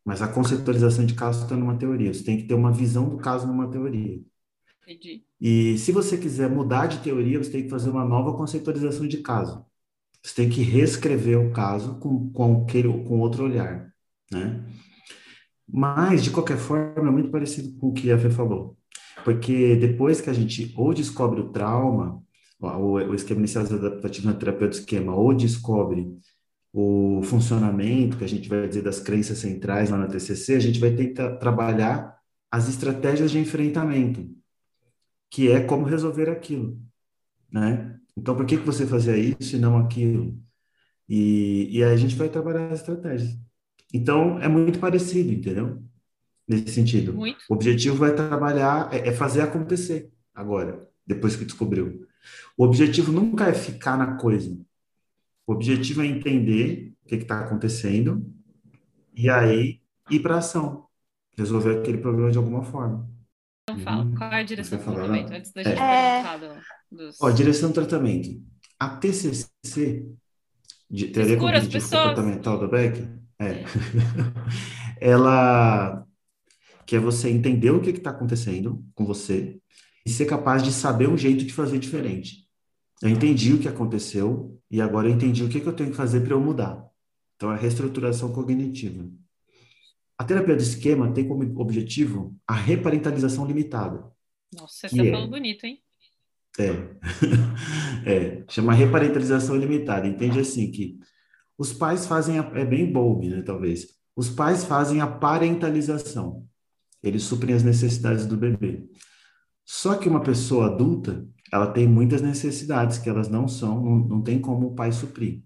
[0.03, 2.13] Mas a conceitualização de caso está numa teoria.
[2.13, 4.21] Você tem que ter uma visão do caso numa teoria.
[4.83, 5.25] Entendi.
[5.41, 9.17] E se você quiser mudar de teoria, você tem que fazer uma nova conceitualização de
[9.17, 9.65] caso.
[10.23, 13.91] Você tem que reescrever o caso com, com, aquele, com outro olhar,
[14.31, 14.63] né?
[15.67, 18.77] Mas, de qualquer forma, é muito parecido com o que a Fê falou.
[19.23, 22.23] Porque depois que a gente ou descobre o trauma,
[22.59, 26.07] o, o esquema inicial adaptativo na terapia do esquema, ou descobre
[26.73, 30.79] o funcionamento, que a gente vai dizer das crenças centrais lá na TCC, a gente
[30.79, 32.19] vai tentar trabalhar
[32.51, 34.29] as estratégias de enfrentamento,
[35.29, 36.79] que é como resolver aquilo,
[37.51, 37.97] né?
[38.17, 40.37] Então, por que, que você fazia isso e não aquilo?
[41.07, 43.37] E, e aí a gente vai trabalhar as estratégias.
[43.93, 45.81] Então, é muito parecido, entendeu?
[46.47, 47.13] Nesse sentido.
[47.13, 47.39] Muito.
[47.49, 52.04] O objetivo vai trabalhar, é, é fazer acontecer agora, depois que descobriu.
[52.57, 54.57] O objetivo nunca é ficar na coisa.
[55.47, 58.25] O objetivo é entender o que está acontecendo
[59.15, 60.85] e aí ir para ação,
[61.37, 63.09] resolver aquele problema de alguma forma.
[63.69, 65.33] Então fala, qual é a direção do fala, tratamento?
[65.33, 66.23] Antes da gente É.
[66.23, 66.37] perguntar
[66.91, 67.21] do- dos...
[67.21, 68.41] Ó, direção do tratamento.
[68.79, 70.05] A TCC,
[70.89, 72.01] de Teoria Cognitiva pessoas.
[72.09, 73.07] Comportamental do Beck,
[73.39, 73.63] é.
[75.01, 76.05] ela
[76.85, 79.59] quer você entender o que está acontecendo com você
[80.05, 82.45] e ser capaz de saber um jeito de fazer diferente.
[83.01, 85.97] Eu entendi o que aconteceu e agora eu entendi o que, que eu tenho que
[85.97, 86.85] fazer para eu mudar.
[87.35, 89.09] Então, é a reestruturação cognitiva.
[90.17, 94.09] A terapia do esquema tem como objetivo a reparentalização limitada.
[94.53, 95.11] Nossa, você é?
[95.11, 95.79] falou bonito, hein?
[96.57, 96.69] É.
[98.09, 100.07] é, chama reparentalização limitada.
[100.07, 100.97] Entende assim que
[101.57, 103.87] os pais fazem, a, é bem bold, né, talvez.
[104.15, 106.47] Os pais fazem a parentalização.
[107.03, 108.87] Eles suprem as necessidades do bebê.
[109.65, 114.21] Só que uma pessoa adulta, ela tem muitas necessidades que elas não são, não, não
[114.21, 115.41] tem como o pai suprir.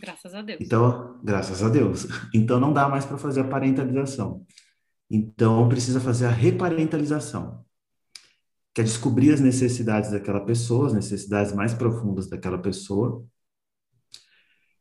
[0.00, 0.58] Graças a Deus.
[0.60, 2.06] Então, graças a Deus.
[2.34, 4.44] Então não dá mais para fazer a parentalização.
[5.08, 7.64] Então precisa fazer a reparentalização,
[8.74, 13.24] que é descobrir as necessidades daquela pessoa, as necessidades mais profundas daquela pessoa,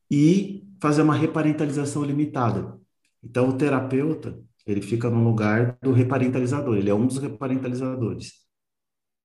[0.10, 2.80] e fazer uma reparentalização limitada.
[3.22, 8.41] Então o terapeuta, ele fica no lugar do reparentalizador, ele é um dos reparentalizadores,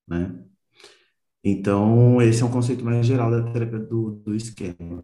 [0.07, 0.43] né?
[1.43, 5.03] Então, esse é um conceito mais geral da terapia do, do esquema.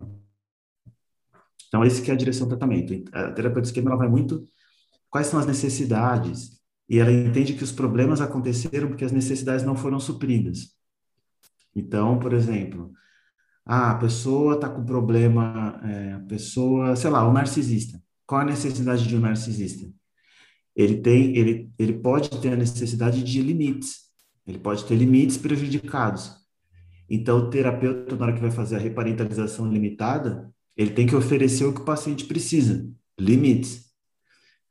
[1.68, 2.92] Então, esse que é a direção do tratamento.
[3.12, 4.46] A terapia do esquema, ela vai muito...
[5.08, 6.60] Quais são as necessidades?
[6.88, 10.74] E ela entende que os problemas aconteceram porque as necessidades não foram supridas.
[11.74, 12.92] Então, por exemplo,
[13.64, 18.02] ah, a pessoa está com problema, é, a pessoa, sei lá, um narcisista.
[18.26, 19.86] Qual a necessidade de um narcisista?
[20.74, 24.11] Ele tem, ele, ele pode ter a necessidade de limites.
[24.46, 26.32] Ele pode ter limites prejudicados.
[27.08, 31.64] Então, o terapeuta, na hora que vai fazer a reparentalização limitada, ele tem que oferecer
[31.64, 32.88] o que o paciente precisa,
[33.18, 33.92] limites.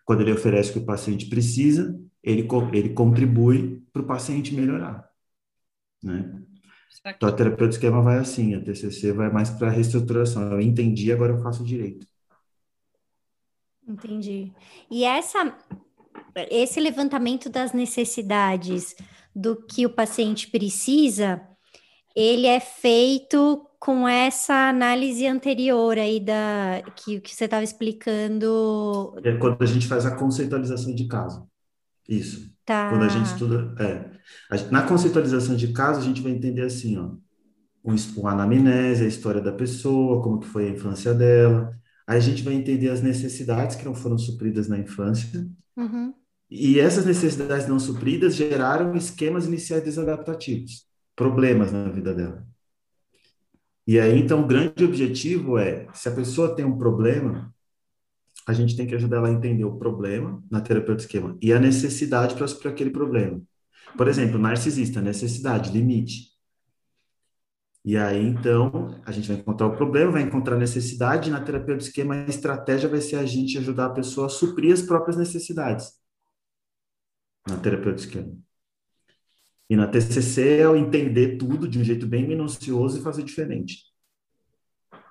[0.04, 5.08] Quando ele oferece o que o paciente precisa, ele, ele contribui para o paciente melhorar.
[6.04, 6.42] Né?
[7.06, 10.52] Então, a terapia do esquema vai assim, a TCC vai mais para a reestruturação.
[10.52, 12.06] Eu entendi, agora eu faço direito.
[13.88, 14.52] Entendi.
[14.90, 15.58] E essa,
[16.50, 18.96] esse levantamento das necessidades
[19.36, 21.42] do que o paciente precisa,
[22.16, 29.36] ele é feito com essa análise anterior aí da que, que você estava explicando, É
[29.38, 31.48] quando a gente faz a conceitualização de caso.
[32.08, 32.52] Isso.
[32.66, 32.90] tá?
[32.90, 34.12] Quando a gente estuda, é,
[34.70, 37.12] na conceitualização de caso, a gente vai entender assim, ó,
[37.84, 41.74] o, o anamnese, a história da pessoa, como que foi a infância dela.
[42.06, 45.48] Aí a gente vai entender as necessidades que não foram supridas na infância.
[45.76, 46.14] Uhum.
[46.52, 50.86] E essas necessidades não supridas geraram esquemas iniciais desadaptativos,
[51.16, 52.45] problemas na vida dela.
[53.88, 57.54] E aí, então, o grande objetivo é, se a pessoa tem um problema,
[58.45, 61.54] a gente tem que ajudar ela a entender o problema na terapia do esquema e
[61.54, 63.41] a necessidade para aquele problema.
[63.95, 66.32] Por exemplo, narcisista, necessidade, limite.
[67.84, 71.41] E aí, então, a gente vai encontrar o problema, vai encontrar a necessidade, e na
[71.41, 74.82] terapia do esquema, a estratégia vai ser a gente ajudar a pessoa a suprir as
[74.82, 76.01] próprias necessidades.
[77.48, 77.56] Na
[77.96, 78.36] esquema.
[79.70, 83.84] E na TCC é o entender tudo de um jeito bem minucioso e fazer diferente.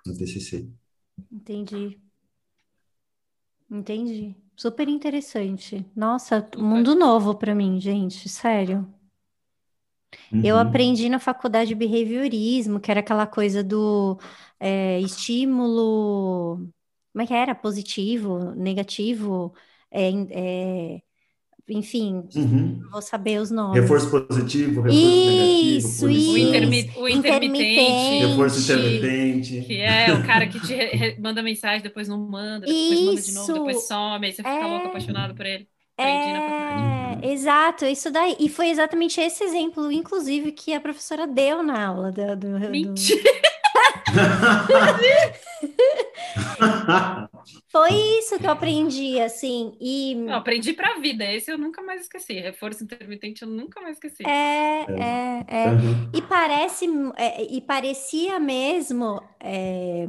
[0.07, 0.71] No TCC.
[1.33, 1.99] Entendi.
[3.71, 4.37] Entendi.
[4.57, 5.85] Super interessante.
[5.97, 8.87] Nossa, mundo novo para mim, gente, sério.
[10.43, 14.19] Eu Uhum, aprendi na faculdade de behaviorismo, que era aquela coisa do
[14.59, 16.57] é, estímulo,
[17.13, 17.55] como é que era?
[17.55, 19.55] Positivo, negativo,
[19.91, 20.11] é,
[20.97, 21.03] é,
[21.69, 22.81] enfim, uhum.
[22.91, 23.81] vou saber os nomes.
[23.81, 26.39] Reforço positivo, reforço negativo, Isso, O, punição, isso.
[26.39, 29.61] intermi o intermitente, reforço que, intermitente.
[29.67, 33.45] que é o cara que te manda mensagem, depois não manda, depois manda de novo,
[33.45, 33.53] Isso.
[33.55, 34.89] depois some, aí você fica louco, É.
[34.89, 35.69] apaixonado por ele.
[35.99, 38.35] É, exato, isso daí.
[38.41, 42.71] E foi exatamente esse exemplo, inclusive, que a professora deu na aula do, do- do-
[42.71, 43.50] Mentira!
[47.69, 52.03] Foi isso que eu aprendi, assim, e Eu aprendi pra vida, esse eu nunca mais
[52.03, 52.35] esqueci.
[52.35, 54.25] Reforço intermitente eu nunca mais esqueci.
[54.25, 55.71] é, é, é.
[55.71, 56.11] Uhum.
[56.13, 60.07] E parece, é, e parecia mesmo, é,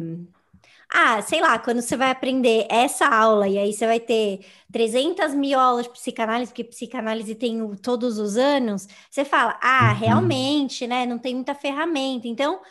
[0.93, 5.34] ah, sei lá, quando você vai aprender essa aula e aí você vai ter 300
[5.34, 9.99] mil aulas de psicanálise, porque psicanálise tem o- todos os anos, você fala, ah, Uhum.
[9.99, 12.28] realmente, né, não tem muita ferramenta.
[12.28, 12.61] Então,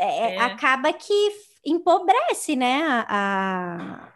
[0.00, 0.38] é, É.
[0.40, 1.12] acaba que
[1.64, 3.06] empobrece, né, a,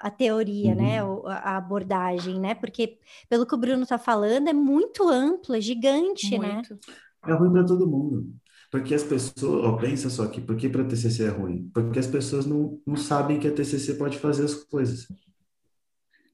[0.00, 1.20] a, a teoria, né, Uhum.
[1.24, 5.60] o- a abordagem, né, porque pelo que o Bruno tá falando, é muito amplo, é
[5.60, 6.64] gigante, né?
[6.66, 6.78] Muito.
[7.26, 8.34] É ruim para todo mundo.
[8.70, 11.70] Porque as pessoas, ó, pensa só aqui, por que para TCC é ruim?
[11.72, 15.06] Porque as pessoas não, não sabem que a TCC pode fazer as coisas.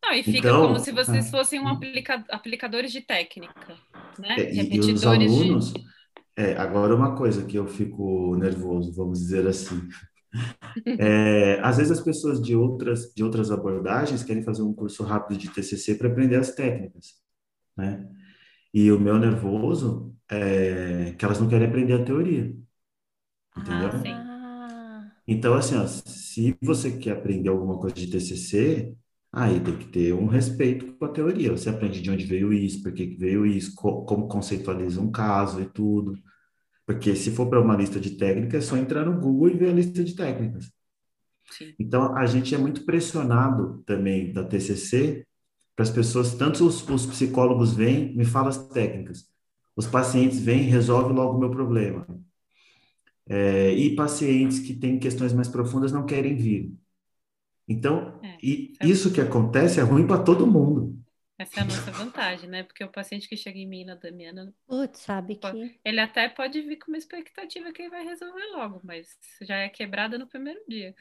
[0.03, 1.30] Não, e fica Então, como se vocês ah.
[1.30, 3.76] fossem um aplica aplicadores de técnica,
[4.18, 4.36] né?
[4.38, 5.51] É, e, e os Repetidores de.
[6.36, 9.88] É, agora uma coisa que eu fico nervoso, vamos dizer assim.
[10.98, 15.38] É, às vezes as pessoas de outras, de outras abordagens querem fazer um curso rápido
[15.38, 17.14] de TCC para aprender as técnicas,
[17.76, 18.08] né?
[18.74, 22.54] E o meu nervoso é que elas não querem aprender a teoria,
[23.56, 23.90] entendeu?
[23.92, 28.96] Ah, Então, assim, ó, se você quer aprender alguma coisa de TCC,
[29.32, 31.52] aí tem que ter um respeito com a teoria.
[31.52, 35.60] Você aprende de onde veio isso, por que veio isso, co- como conceitualiza um caso
[35.60, 36.16] e tudo.
[36.86, 39.70] Porque se for para uma lista de técnicas, é só entrar no Google e ver
[39.70, 40.70] a lista de técnicas.
[41.50, 41.74] Sim.
[41.78, 45.26] Então, a gente é muito pressionado também da TCC
[45.74, 49.24] para as pessoas, tanto os, os psicólogos vêm, me falam as técnicas,
[49.76, 52.06] os pacientes vêm, resolve logo o meu problema.
[53.28, 56.74] É, e pacientes que têm questões mais profundas não querem vir.
[57.70, 60.98] Então, É, e é- isso que acontece é ruim para todo mundo.
[61.38, 62.64] Essa é a nossa vantagem, né?
[62.64, 65.80] Porque o paciente que chega em mim na Damiana, putz, sabe Pode- que...
[65.84, 69.08] ele até pode vir com uma expectativa que ele vai resolver logo, mas
[69.40, 70.94] já é quebrada no primeiro dia.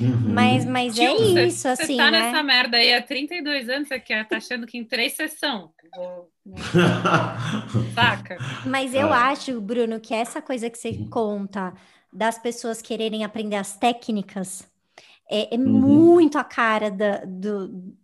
[0.00, 0.32] Uhum.
[0.34, 2.20] Mas, mas é Tio, cê- isso, Você assim, tá né?
[2.22, 5.68] nessa merda aí há 32 anos, você quer, tá achando que em três sessões.
[5.94, 6.32] Vou-
[7.94, 8.38] Saca?
[8.66, 9.28] Mas eu Ah.
[9.30, 11.74] acho, Bruno, que essa coisa que você conta
[12.12, 14.69] das pessoas quererem aprender as técnicas
[15.30, 15.68] é, é Uhum.
[15.68, 17.94] muito a cara da, do-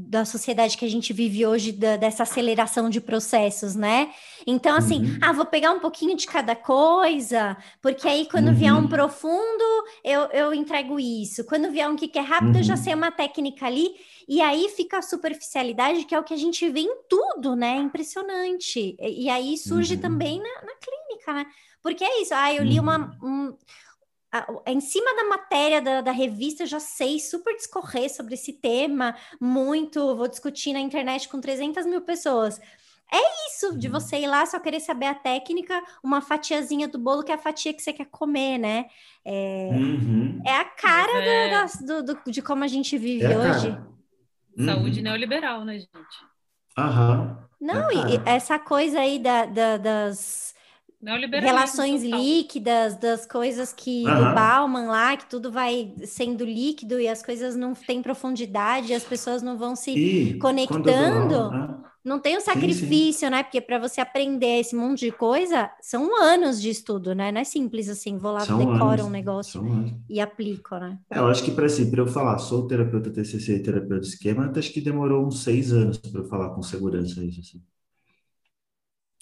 [0.00, 4.12] da sociedade que a gente vive hoje, da- dessa aceleração de processos, né?
[4.46, 5.18] Então, assim, Uhum.
[5.20, 8.88] ah, vou pegar um pouquinho de cada coisa, porque aí quando vier um Uhum.
[8.88, 9.64] profundo,
[10.04, 11.44] eu, eu entrego isso.
[11.44, 12.82] Quando vier um que quer rápido, eu já Uhum.
[12.84, 13.90] sei uma técnica ali.
[14.28, 17.76] E aí fica a superficialidade, que é o que a gente vê em tudo, né?
[17.78, 18.96] Impressionante.
[19.00, 20.00] E, e aí surge Uhum.
[20.00, 21.46] também na, na clínica, né?
[21.82, 22.34] Porque é isso.
[22.34, 23.16] Ah, eu li uma.
[23.20, 23.52] um-
[24.66, 29.16] em cima da matéria da, da revista, eu já sei super discorrer sobre esse tema,
[29.40, 30.14] muito.
[30.16, 32.60] Vou discutir na internet com 300 mil pessoas.
[33.10, 33.94] É isso, de Uhum.
[33.94, 37.38] você ir lá só querer saber a técnica, uma fatiazinha do bolo, que é a
[37.38, 38.84] fatia que você quer comer, né?
[39.24, 40.42] É, Uhum.
[40.46, 41.64] é a cara é- da-
[42.02, 43.70] do, do- de como a gente vive É a hoje.
[43.70, 43.88] cara.
[44.62, 45.04] Saúde Uhum.
[45.04, 46.18] neoliberal, né, gente?
[46.76, 47.48] Aham.
[47.60, 50.54] Não, É e e essa coisa aí da, da- das
[51.36, 52.02] relações total.
[52.02, 54.34] líquidas, das coisas que do Aham.
[54.34, 59.42] Bauman lá, que tudo vai sendo líquido e as coisas não têm profundidade, as pessoas
[59.42, 60.02] não vão se.
[60.02, 63.12] E conectando, ah, Não tem o Sim, sim.
[63.12, 63.42] sacrifício, né?
[63.42, 67.30] Porque para você aprender esse monte de coisa, são anos de estudo, né?
[67.32, 69.62] Não é simples assim, vou lá, São decoro anos, um negócio
[70.08, 70.98] e aplico, né?
[71.10, 74.50] É, eu acho que para assim, para eu falar, sou terapeuta TCC e terapeuta esquema,
[74.56, 77.40] acho que demorou uns seis anos para eu falar com segurança isso.
[77.40, 77.62] Assim.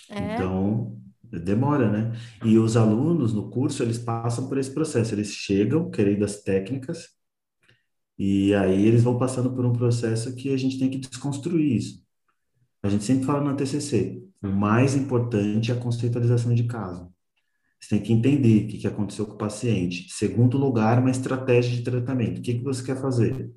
[0.09, 0.47] É.
[0.47, 1.01] Então,
[1.33, 2.19] demora, né?
[2.45, 5.15] E os alunos no curso, eles passam por esse processo.
[5.15, 7.09] Eles chegam querendo as técnicas
[8.19, 12.03] e aí eles vão passando por um processo que a gente tem que desconstruir isso.
[12.83, 17.13] A gente sempre fala na TCC, o mais importante é a conceitualização de caso.
[17.81, 20.09] Você tem que entender o que que aconteceu com o paciente.
[20.13, 22.39] Segundo lugar, uma estratégia de tratamento.
[22.41, 23.53] O que que você quer fazer?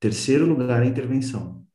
[0.00, 1.66] Terceiro lugar, a intervenção.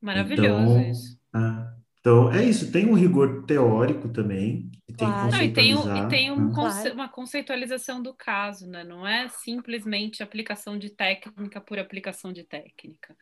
[0.00, 1.18] Maravilhoso Então, isso.
[1.32, 1.69] ah,
[2.00, 2.70] então, é isso.
[2.72, 5.30] Tem um rigor teórico também, E tem Claro.
[5.30, 6.52] Não, e tem, um- e tem um né?
[6.54, 6.94] conce- Claro.
[6.94, 8.82] uma conceitualização do caso, né?
[8.82, 13.16] Não é simplesmente aplicação de técnica por aplicação de técnica.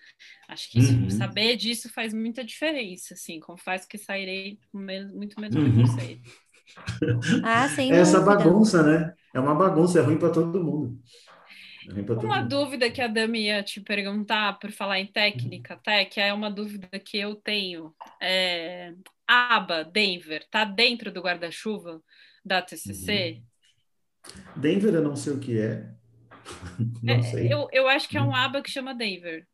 [0.48, 1.10] Acho que isso- Uhum.
[1.10, 3.38] saber disso faz muita diferença, assim.
[3.40, 5.64] Confesso que sairei com menos- muito menos Uhum.
[5.74, 6.30] preconceito.
[7.44, 8.36] Ah, sem É essa dúvida.
[8.36, 9.12] bagunça, né?
[9.34, 10.98] É uma bagunça, é ruim para todo mundo.
[10.98, 11.02] É ruim para
[11.68, 11.77] todo
[12.20, 12.48] Uma mundo.
[12.48, 16.50] dúvida que a Dami ia te perguntar, por falar em técnica, até, que é uma
[16.50, 17.94] dúvida que eu tenho.
[18.20, 18.92] É,
[19.26, 22.02] a aba Denver tá dentro do guarda-chuva
[22.44, 23.42] da TCC?
[24.56, 25.88] Denver, eu não sei o que é.
[27.02, 27.52] Não É, sei.
[27.52, 29.46] eu, eu acho que é um aba que chama Denver.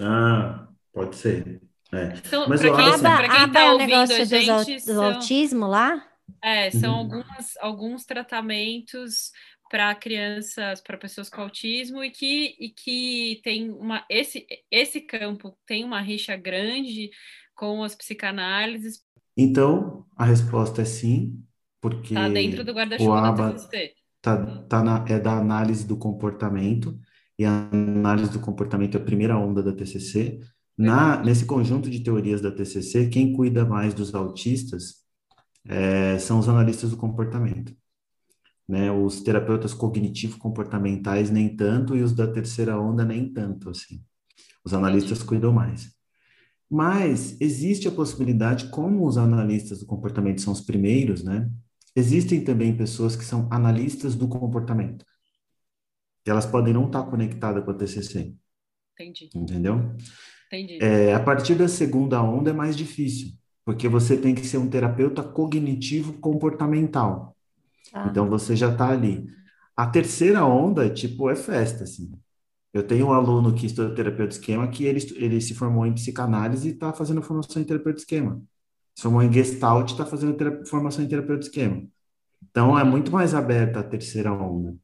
[0.00, 1.60] Ah, pode ser.
[1.92, 2.14] É.
[2.24, 4.28] São, Mas eu quem, assim- pra quem aba tá é o ouvindo negócio a dos
[4.28, 6.08] gente, do são, autismo lá?
[6.42, 6.98] é, são Uhum.
[7.00, 9.30] algumas, alguns tratamentos
[9.72, 15.56] para crianças, para pessoas com autismo e que, e que tem uma esse esse campo
[15.66, 17.10] tem uma rixa grande
[17.54, 19.00] com as psicanálises,
[19.36, 21.42] Então, a resposta é sim,
[21.80, 23.94] porque tá dentro do guarda-chuva da TCC.
[24.20, 26.98] tá, tá na, é da análise do comportamento,
[27.38, 30.40] e a análise do comportamento é a primeira onda da TCC.
[30.76, 35.02] Na, nesse conjunto de teorias da TCC, quem cuida mais dos autistas
[35.66, 37.74] é, são os analistas do comportamento.
[38.68, 38.90] Né?
[38.90, 44.02] Os terapeutas cognitivo-comportamentais nem tanto, e os da terceira onda nem tanto, assim.
[44.64, 45.92] Os analistas cuidam mais.
[46.70, 51.50] Mas existe a possibilidade, como os analistas do comportamento são os primeiros, né?
[51.94, 55.04] Existem também pessoas que são analistas do comportamento.
[56.26, 58.34] E elas podem não estar conectadas com a TCC,
[58.98, 59.94] Entendi, entendeu?
[60.46, 60.78] entendi.
[60.80, 63.32] É, a partir da segunda onda é mais difícil,
[63.64, 67.36] porque você tem que ser um terapeuta cognitivo comportamental.
[67.90, 68.06] Tá.
[68.10, 69.26] Então você já está ali.
[69.76, 72.12] A terceira onda, tipo, é festa, assim.
[72.72, 75.92] Eu tenho um aluno que estuda terapeuta de esquema que ele, ele se formou em
[75.92, 78.42] psicanálise e está fazendo formação em terapeuta de esquema.
[78.94, 81.82] Se formou em Gestalt e está fazendo tera- formação em terapeuta de esquema.
[82.50, 84.74] Então é muito mais aberta a terceira onda.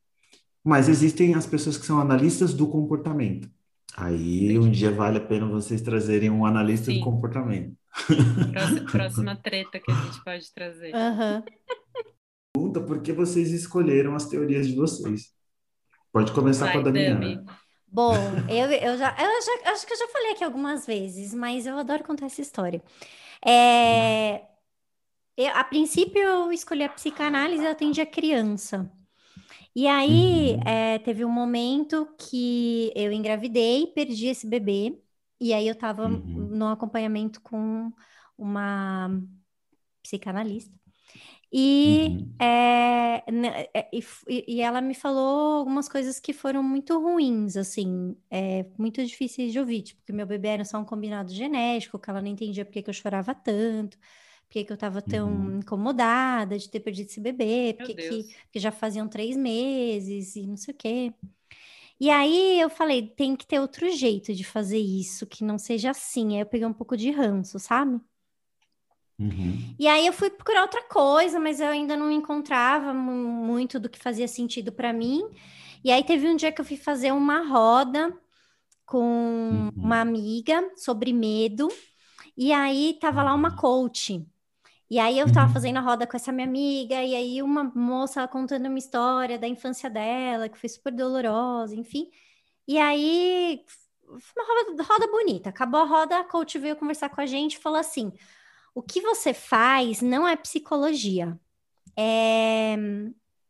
[0.62, 3.48] Mas existem as pessoas que são analistas do comportamento.
[3.96, 6.98] Aí um dia vale a pena vocês trazerem um analista Sim.
[6.98, 7.74] do comportamento.
[8.52, 10.94] Próxima, próxima treta que a gente pode trazer.
[10.94, 11.42] Aham.
[12.80, 15.32] Pergunta por que vocês escolheram as teorias de vocês.
[16.12, 17.20] Pode começar Vai, com a Damiana.
[17.20, 17.46] Dami.
[17.86, 18.14] Bom,
[18.48, 21.78] eu, eu já, eu já acho que eu já falei aqui algumas vezes, mas eu
[21.78, 22.82] adoro contar essa história.
[23.46, 24.42] É,
[25.36, 28.90] eu- a princípio eu escolhi a psicanálise, eu atendi a criança.
[29.74, 30.60] E aí Uhum.
[30.66, 34.98] é, teve um momento que eu engravidei, perdi esse bebê,
[35.40, 36.48] e aí eu tava Uhum.
[36.56, 37.92] no acompanhamento com
[38.38, 39.10] uma
[40.02, 40.77] psicanalista.
[41.52, 42.40] E Uhum.
[42.40, 43.24] é,
[43.92, 44.02] e,
[44.56, 49.58] e- ela me falou algumas coisas que foram muito ruins, assim, é, muito difíceis de
[49.58, 52.72] ouvir, tipo, que meu bebê era só um combinado genético, que ela não entendia por
[52.72, 55.58] que eu chorava tanto, por que eu estava tão Uhum.
[55.58, 60.56] incomodada de ter perdido esse bebê, porque que, que já faziam três meses e não
[60.56, 61.14] sei o quê.
[62.00, 65.90] E aí eu falei, tem que ter outro jeito de fazer isso, que não seja
[65.90, 66.34] assim.
[66.36, 68.00] Aí eu peguei um pouco de ranço, sabe?
[69.18, 69.78] Uhum.
[69.78, 73.12] E aí eu fui procurar outra coisa, mas eu ainda não encontrava mu-
[73.46, 75.22] muito do que fazia sentido para mim.
[75.84, 78.12] E aí teve um dia que eu fui fazer uma roda
[78.86, 79.82] com Uhum.
[79.82, 81.68] uma amiga sobre medo.
[82.36, 84.26] E aí tava lá uma coach.
[84.90, 85.52] E aí eu tava Uhum.
[85.52, 89.48] fazendo a roda com essa minha amiga, e aí uma moça contando uma história da
[89.48, 92.10] infância dela, que foi super dolorosa, enfim.
[92.68, 93.64] E aí
[94.08, 95.50] uma roda, roda bonita.
[95.50, 98.12] Acabou a roda, a coach veio conversar com a gente e falou assim:
[98.78, 101.36] o que você faz não é psicologia,
[101.98, 102.76] é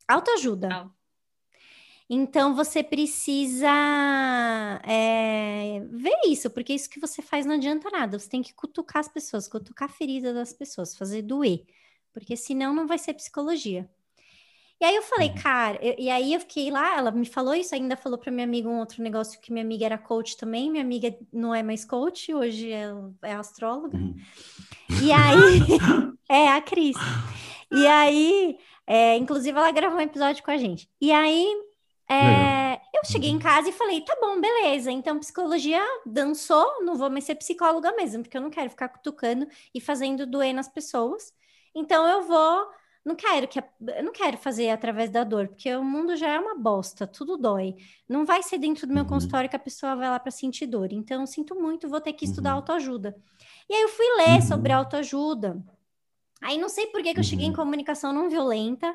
[0.09, 0.69] autoajuda.
[0.73, 0.91] Ah.
[2.09, 3.69] Então você precisa
[4.87, 8.19] é, ver isso, porque isso que você faz não adianta nada.
[8.19, 11.67] Você tem que cutucar as pessoas, cutucar a ferida das pessoas, fazer doer,
[12.11, 13.87] porque senão não vai ser psicologia.
[14.81, 17.75] E aí eu falei, cara, eu- e aí eu fiquei lá, ela me falou isso,
[17.75, 20.85] ainda falou para minha amiga um outro negócio que minha amiga era coach também, minha
[20.85, 22.87] amiga não é mais coach, hoje é,
[23.23, 23.97] é astróloga.
[23.97, 24.15] Uhum.
[25.03, 25.61] E aí,
[26.29, 26.97] é a Cris.
[27.73, 30.89] E aí, é, inclusive ela gravou um episódio com a gente.
[31.01, 31.47] E aí,
[32.11, 34.91] é, eu cheguei em casa e falei, tá bom, beleza.
[34.91, 39.47] Então, psicologia dançou, não vou mais ser psicóloga mesmo, porque eu não quero ficar cutucando
[39.75, 41.33] e fazendo doer nas pessoas.
[41.75, 42.67] Então, eu vou,
[43.05, 46.39] não quero que, eu não quero fazer através da dor, porque o mundo já é
[46.39, 47.75] uma bosta, tudo dói.
[48.09, 49.09] Não vai ser dentro do meu Uhum.
[49.09, 50.93] consultório que a pessoa vai lá para sentir dor.
[50.93, 52.57] Então, sinto muito, vou ter que estudar Uhum.
[52.57, 53.17] autoajuda.
[53.69, 54.43] E aí eu fui ler Uhum.
[54.43, 55.63] sobre autoajuda.
[56.43, 57.57] Aí não sei por que que eu cheguei em Uhum.
[57.57, 58.95] comunicação não violenta,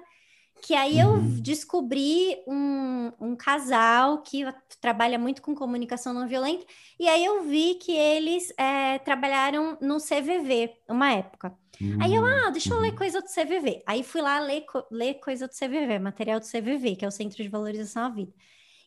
[0.63, 1.41] que aí eu Uhum.
[1.41, 4.45] descobri um, um casal que
[4.81, 6.65] trabalha muito com comunicação não violenta,
[6.99, 11.57] e aí eu vi que eles é, trabalharam no CVV, uma época.
[11.99, 12.95] Aí eu, ah, deixa eu ler Uhum.
[12.95, 13.83] coisa do CVV.
[13.85, 17.43] Aí fui lá ler, ler coisa do CVV, material do CVV, que é o Centro
[17.43, 18.33] de Valorização à Vida.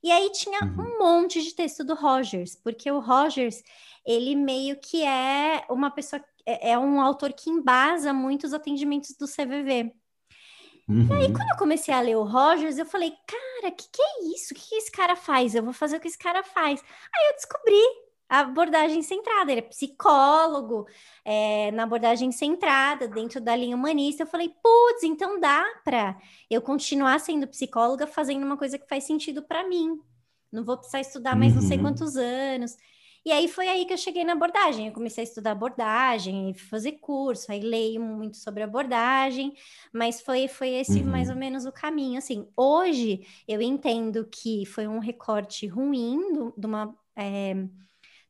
[0.02, 0.96] E aí tinha Uhum.
[0.96, 3.62] um monte de texto do Rogers, porque o Rogers,
[4.04, 9.16] ele meio que é uma pessoa, é, é um autor que embasa muito os atendimentos
[9.16, 9.92] do CVV.
[10.88, 11.08] Uhum.
[11.08, 14.54] Quando eu comecei a ler o Rogers, eu falei, cara, que que é isso?
[14.54, 15.54] O que, que esse cara faz?
[15.54, 16.80] Eu vou fazer o que esse cara faz.
[17.14, 17.82] Aí eu descobri
[18.28, 19.50] a abordagem centrada.
[19.50, 20.86] Ele é psicólogo,
[21.24, 24.22] é, na abordagem centrada, dentro da linha humanista.
[24.22, 26.16] Eu falei, putz, então dá para
[26.48, 29.98] eu continuar sendo psicóloga fazendo uma coisa que faz sentido para mim.
[30.52, 31.82] Não vou precisar estudar mais não sei Uhum.
[31.82, 32.76] quantos anos.
[33.26, 34.88] E aí foi aí que eu cheguei na abordagem.
[34.88, 39.52] Eu comecei a estudar abordagem, fazer curso, aí leio muito sobre abordagem,
[39.92, 41.10] mas foi, foi esse Uhum.
[41.10, 42.18] mais ou menos o caminho.
[42.18, 47.54] Assim, hoje eu entendo que foi um recorte ruim do- de uma é,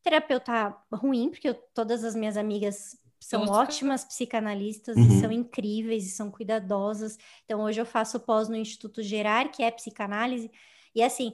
[0.02, 3.48] terapeuta ruim, porque eu- todas as minhas amigas são Tosca.
[3.48, 5.10] ótimas psicanalistas e Uhum.
[5.10, 7.18] são incríveis e são cuidadosas.
[7.44, 10.50] Então, hoje eu faço pós no Instituto Gerar, que é psicanálise,
[10.96, 11.32] e assim,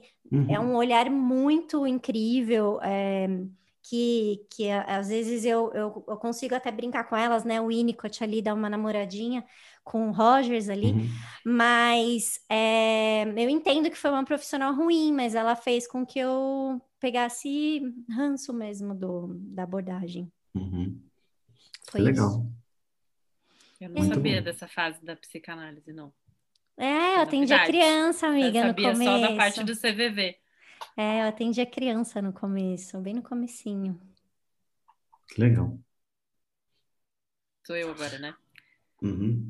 [0.49, 0.71] é Uhum.
[0.71, 3.27] um olhar muito incrível, é,
[3.81, 7.59] que, que a- às vezes eu, eu, eu consigo até brincar com elas, né?
[7.61, 9.43] O Winnicott ali dá uma namoradinha
[9.83, 11.07] com o Rogers ali, Uhum.
[11.45, 16.81] mas é, eu entendo que foi uma profissional ruim, mas ela fez com que eu
[16.99, 20.31] pegasse ranço mesmo do, da abordagem.
[20.55, 21.01] Uhum.
[21.89, 22.45] Foi Legal.
[23.81, 24.43] Eu não Muito sabia bom.
[24.45, 26.13] dessa fase da psicanálise, não.
[26.77, 29.11] É, eu atendi a criança, Eu amiga, no sabia começo.
[29.11, 30.37] só da parte do CVV.
[30.97, 33.99] É, eu atendi a criança no começo, bem no comecinho.
[35.37, 35.79] Legal.
[37.65, 38.35] Sou eu agora, né?
[39.01, 39.47] Uhum.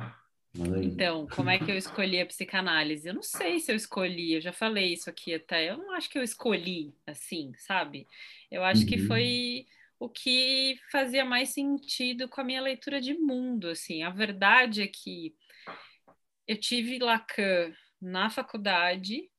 [0.83, 3.07] Então, como é que eu escolhi a psicanálise?
[3.07, 5.69] Eu não sei se eu escolhi, eu já falei isso aqui até.
[5.71, 8.07] Eu não acho que eu escolhi assim, sabe?
[8.51, 9.07] Eu acho que Uhum.
[9.07, 9.65] foi
[9.99, 14.03] o que fazia mais sentido com a minha leitura de mundo, assim.
[14.03, 15.33] A verdade é que
[16.47, 19.29] eu tive Lacan na faculdade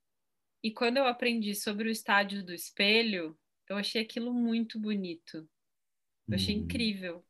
[0.62, 3.38] e quando eu aprendi sobre o estádio do espelho,
[3.68, 5.48] eu achei aquilo muito bonito.
[6.30, 6.62] Eu achei Uhum.
[6.62, 7.24] incrível.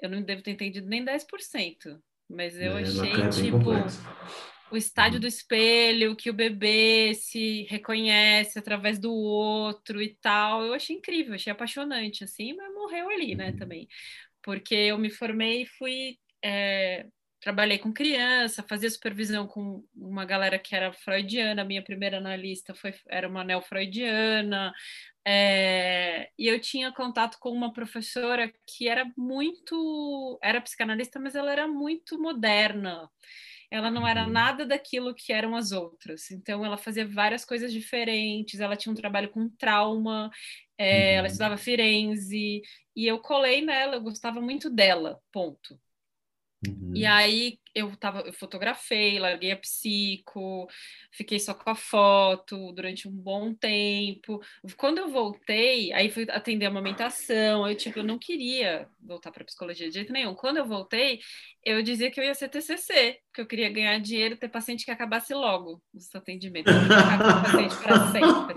[0.00, 3.98] Eu não devo ter entendido nem 10%, mas eu É, achei, Lacan é tipo, complexo.
[4.72, 5.20] o estádio Uhum.
[5.20, 10.64] do espelho, que o bebê se reconhece através do outro e tal.
[10.64, 13.56] Eu achei incrível, achei apaixonante, assim, mas morreu ali, né, Uhum.
[13.58, 13.88] também.
[14.42, 16.18] Porque eu me formei e fui.
[16.44, 17.06] é,
[17.46, 22.92] trabalhei com criança, fazia supervisão com uma galera que era freudiana, minha primeira analista foi,
[23.08, 24.72] era uma neo-freudiana,
[25.24, 30.38] é, e eu tinha contato com uma professora que era muito.
[30.42, 33.08] era psicanalista, mas ela era muito moderna.
[33.70, 34.32] Ela não era Uhum.
[34.32, 36.30] nada daquilo que eram as outras.
[36.30, 38.60] Então, ela fazia várias coisas diferentes.
[38.60, 40.30] Ela tinha um trabalho com trauma,
[40.78, 41.28] é, ela Uhum.
[41.28, 42.62] estudava Firenze,
[42.96, 45.78] e eu colei nela, eu gostava muito dela, ponto.
[46.66, 46.92] Uhum.
[46.94, 50.66] E aí eu tava, eu fotografei, larguei a psico,
[51.12, 54.40] fiquei só com a foto durante um bom tempo.
[54.78, 59.44] Quando eu voltei, aí fui atender a amamentação, eu tipo, eu não queria voltar para
[59.44, 60.34] psicologia de jeito nenhum.
[60.34, 61.20] Quando eu voltei,
[61.62, 64.90] eu dizia que eu ia ser TCC, porque eu queria ganhar dinheiro, ter paciente que
[64.90, 68.54] acabasse logo os atendimentos, eu queria ficar com o paciente para sempre.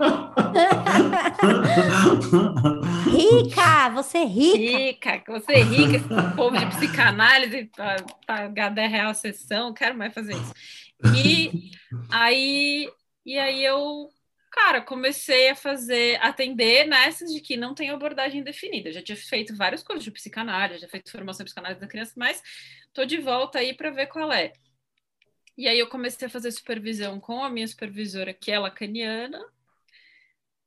[3.10, 4.58] Rica, você é rica.
[4.58, 7.96] Rica, você é rica, esse povo de psicanálise, pa-
[8.26, 10.52] pagar 10 reais a sessão, quero mais fazer isso.
[11.16, 11.72] E
[12.10, 12.90] aí,
[13.24, 14.08] e aí eu,
[14.50, 18.88] cara, comecei a fazer, atender nessas de que não tem abordagem definida.
[18.88, 22.42] Eu já tinha feito vários cursos de psicanálise, já feito formação psicanálise da criança, mas
[22.92, 24.52] tô de volta aí para ver qual é.
[25.56, 29.44] E aí eu comecei a fazer supervisão com a minha supervisora, que é lacaniana,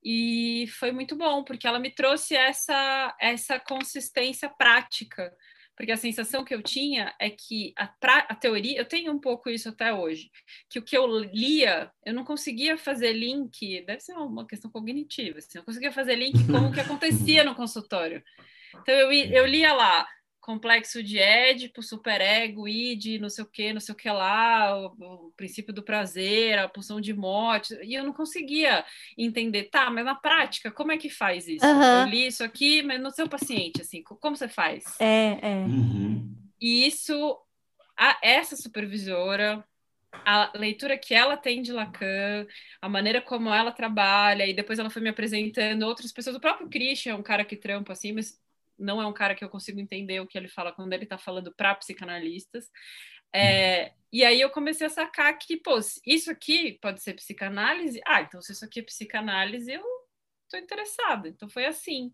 [0.04, 5.34] e foi muito bom, porque ela me trouxe essa, essa consistência prática.
[5.76, 9.20] Porque a sensação que eu tinha é que a, pra, a teoria, eu tenho um
[9.20, 10.30] pouco isso até hoje,
[10.70, 15.40] que o que eu lia, eu não conseguia fazer link, deve ser uma questão cognitiva,
[15.40, 18.24] assim, eu não conseguia fazer link com o que acontecia no consultório.
[18.82, 20.08] Então eu, eu lia lá,
[20.44, 24.88] complexo de Édipo, superego, id, não sei o que, não sei o que lá, o,
[25.00, 28.84] o, princípio do prazer, a pulsão de morte, e eu não conseguia
[29.18, 31.66] entender, tá, mas na prática, como é que faz isso?
[31.66, 32.02] Uhum.
[32.02, 34.84] Eu li isso aqui, mas no seu paciente, assim, como você faz?
[35.00, 35.56] É, é.
[35.66, 36.36] Uhum.
[36.60, 37.40] E isso,
[37.98, 39.64] a, essa supervisora,
[40.26, 42.46] a leitura que ela tem de Lacan,
[42.82, 46.70] a maneira como ela trabalha, e depois ela foi me apresentando outras pessoas, o próprio
[46.70, 48.43] Christian é um cara que trampa assim, mas
[48.78, 51.18] não é um cara que eu consigo entender o que ele fala quando ele está
[51.18, 52.70] falando para psicanalistas.
[53.36, 58.00] É, e aí eu comecei a sacar que, pô, isso aqui pode ser psicanálise?
[58.06, 59.84] Ah, então se isso aqui é psicanálise, eu
[60.50, 61.28] tô interessada.
[61.28, 62.14] Então foi assim.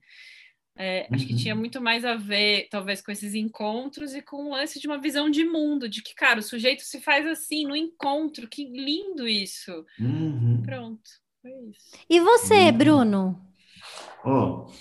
[0.77, 1.15] É, uhum.
[1.15, 1.59] Acho que tinha uhum.
[1.59, 5.29] muito mais a ver, talvez, com esses encontros e com o lance de uma visão
[5.29, 9.85] de mundo, de que, cara, o sujeito se faz assim no encontro, que lindo isso.
[9.99, 10.61] Uhum.
[10.63, 11.09] Pronto,
[11.41, 11.97] foi isso.
[12.09, 12.77] E você, uhum.
[12.77, 13.53] Bruno?
[14.23, 14.73] Ó, oh,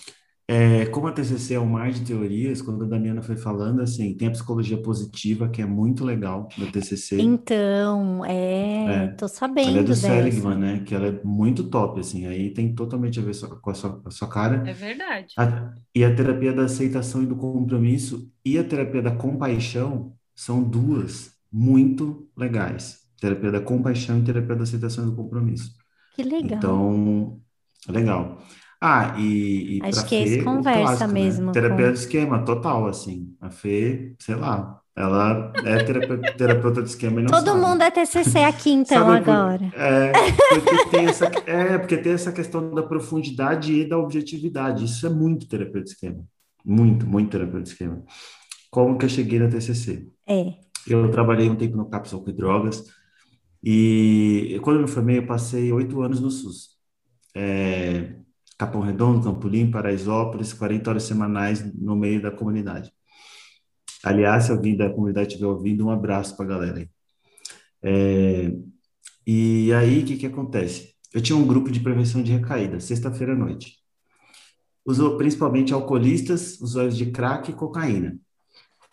[0.50, 4.14] é, como a TCC é um mar de teorias, quando a Damiana foi falando, assim,
[4.14, 7.20] tem a psicologia positiva, que é muito legal no TCC.
[7.20, 9.06] Então, é, é.
[9.08, 10.08] tô sabendo Ela é do dessa.
[10.08, 10.82] Seligman, né?
[10.86, 14.10] Que ela é muito top, assim, aí tem totalmente a ver com a sua, a
[14.10, 14.66] sua cara.
[14.66, 15.34] É verdade.
[15.36, 20.62] A, e a terapia da aceitação e do compromisso e a terapia da compaixão são
[20.62, 23.00] duas muito legais.
[23.20, 25.74] Terapia da compaixão e terapia da aceitação e do compromisso.
[26.16, 26.56] Que legal.
[26.56, 27.38] Então,
[27.86, 28.38] legal.
[28.80, 31.14] Ah, e, e Acho que Fê, conversa clássico, né?
[31.14, 31.52] mesmo.
[31.52, 31.92] Terapia com...
[31.92, 33.34] de esquema, total, assim.
[33.40, 37.60] A Fê, sei lá, ela é terapeuta, terapeuta de esquema e não Todo sabe.
[37.60, 39.58] mundo é TCC aqui, então, agora.
[39.58, 40.12] Por, é,
[40.60, 44.84] porque tem essa, é, porque tem essa questão da profundidade e da objetividade.
[44.84, 46.24] Isso é muito terapeuta de esquema.
[46.64, 48.02] Muito, muito terapeuta de esquema.
[48.70, 50.06] Como que eu cheguei na TCC?
[50.26, 50.54] É.
[50.86, 52.84] Eu trabalhei um tempo no CAPS com drogas
[53.62, 56.76] e quando eu me formei, eu passei oito anos no SUS.
[57.34, 58.14] É,
[58.58, 62.92] Capão Redondo, Campolim, Paraisópolis, 40 horas semanais no meio da comunidade.
[64.02, 66.90] Aliás, se alguém da comunidade estiver ouvindo, um abraço para a galera aí.
[67.82, 68.52] É,
[69.26, 70.94] e aí, o que, que acontece?
[71.14, 73.76] Eu tinha um grupo de prevenção de recaída, sexta-feira à noite.
[74.84, 78.18] Usou principalmente alcoolistas, usuários de crack e cocaína.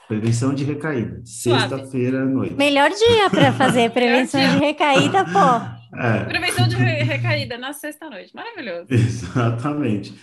[0.08, 2.54] Prevenção de recaída, sexta-feira à noite.
[2.54, 5.98] Melhor dia para fazer prevenção de recaída, pô.
[5.98, 6.26] É.
[6.26, 8.32] Prevenção de recaída na sexta-noite.
[8.36, 8.86] Maravilhoso.
[8.94, 10.14] Exatamente.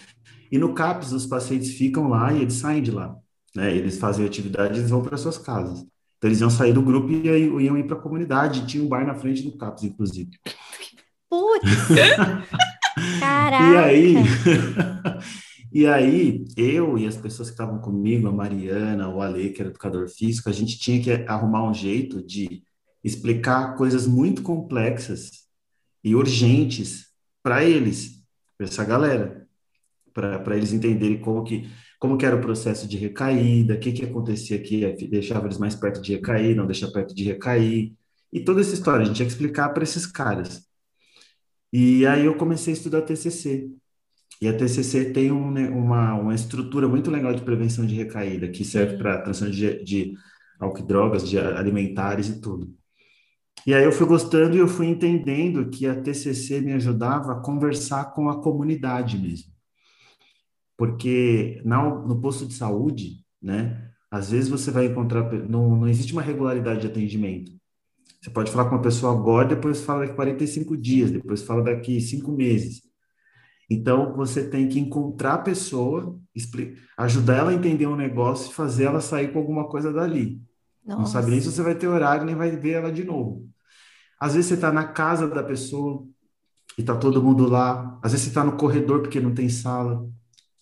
[0.50, 3.16] E no CAPS, os pacientes ficam lá e eles saem de lá.
[3.56, 3.74] Né?
[3.74, 5.80] Eles fazem atividade e eles vão para suas casas.
[6.18, 8.66] Então, eles iam sair do grupo e iam ir para a comunidade.
[8.66, 10.30] Tinha um bar na frente do CAPS, inclusive.
[11.28, 11.68] Putz!
[13.18, 13.72] Caraca!
[13.72, 14.14] E aí,
[15.72, 19.70] e aí, eu e as pessoas que estavam comigo, a Mariana, o Ale, que era
[19.70, 22.62] educador físico, a gente tinha que arrumar um jeito de
[23.02, 25.30] explicar coisas muito complexas
[26.04, 27.06] e urgentes
[27.42, 28.22] para eles,
[28.56, 29.46] para essa galera,
[30.12, 31.68] para eles entenderem como que
[31.98, 35.76] como que era o processo de recaída, o que que acontecia que deixava eles mais
[35.76, 37.94] perto de recair, não deixa perto de recair,
[38.32, 40.66] e toda essa história a gente tinha que explicar para esses caras.
[41.72, 43.70] E aí eu comecei a estudar TCC.
[44.42, 48.64] E a TCC tem um, uma, uma estrutura muito legal de prevenção de recaída, que
[48.64, 50.14] serve para transtorno de, de
[50.58, 52.74] álcool e drogas, de alimentares e tudo.
[53.64, 57.40] E aí eu fui gostando e eu fui entendendo que a TCC me ajudava a
[57.40, 59.52] conversar com a comunidade mesmo.
[60.76, 66.12] Porque na, no posto de saúde, né, às vezes você vai encontrar, não, não existe
[66.12, 67.52] uma regularidade de atendimento.
[68.20, 72.00] Você pode falar com uma pessoa agora, depois fala daqui 45 dias, depois fala daqui
[72.00, 72.91] cinco meses.
[73.72, 76.18] Então, você tem que encontrar a pessoa,
[76.98, 80.40] ajudar ela a entender um negócio e fazer ela sair com alguma coisa dali.
[80.84, 81.00] Nossa.
[81.00, 83.48] Não sabe nem se você vai ter horário, nem vai ver ela de novo.
[84.20, 86.06] Às vezes você está na casa da pessoa
[86.76, 87.98] e está todo mundo lá.
[88.02, 90.06] Às vezes você está no corredor porque não tem sala.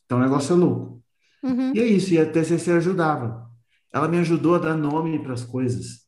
[0.04, 1.02] Então o negócio é louco.
[1.42, 1.74] Uhum.
[1.74, 3.50] E é isso, e a TCC ajudava.
[3.92, 6.06] Ela me ajudou a dar nome para as coisas.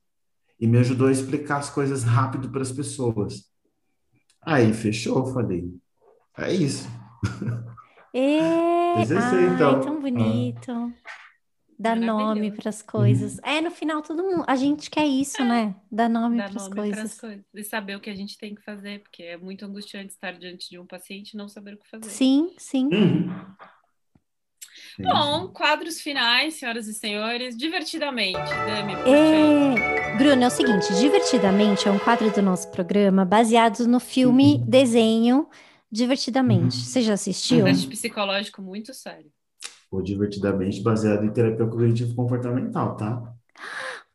[0.61, 3.45] E me ajudou a explicar as coisas rápido para as pessoas.
[4.41, 5.82] Aí fechou, falei.
[6.39, 6.89] É isso.
[8.15, 8.41] E...
[8.41, 9.81] Ai, então.
[9.81, 10.71] tão bonito.
[10.71, 10.93] Ah
[11.83, 13.35] dar nome para as coisas.
[13.39, 13.41] Uhum.
[13.45, 15.45] É, no final todo mundo, a gente quer isso, é.
[15.45, 15.75] né?
[15.91, 17.21] Dar nome para as coisas.
[17.21, 17.45] coisas.
[17.53, 20.71] E saber o que a gente tem que fazer, porque é muito angustiante estar diante
[20.71, 22.09] de um paciente e não saber o que fazer.
[22.09, 22.89] Sim, sim.
[22.93, 23.29] Uhum.
[25.01, 28.39] Bom, quadros finais, senhoras e senhores, divertidamente.
[28.39, 30.17] Dami, é...
[30.19, 34.67] Bruno, é o seguinte, divertidamente é um quadro do nosso programa baseado no filme uhum.
[34.67, 35.49] desenho
[35.93, 36.79] Divertidamente.
[36.79, 36.85] Uhum.
[36.85, 37.61] Você já assistiu?
[37.61, 39.31] Um teste psicológico muito sério
[39.93, 43.23] ou divertidamente baseado em terapia cognitivo comportamental, tá?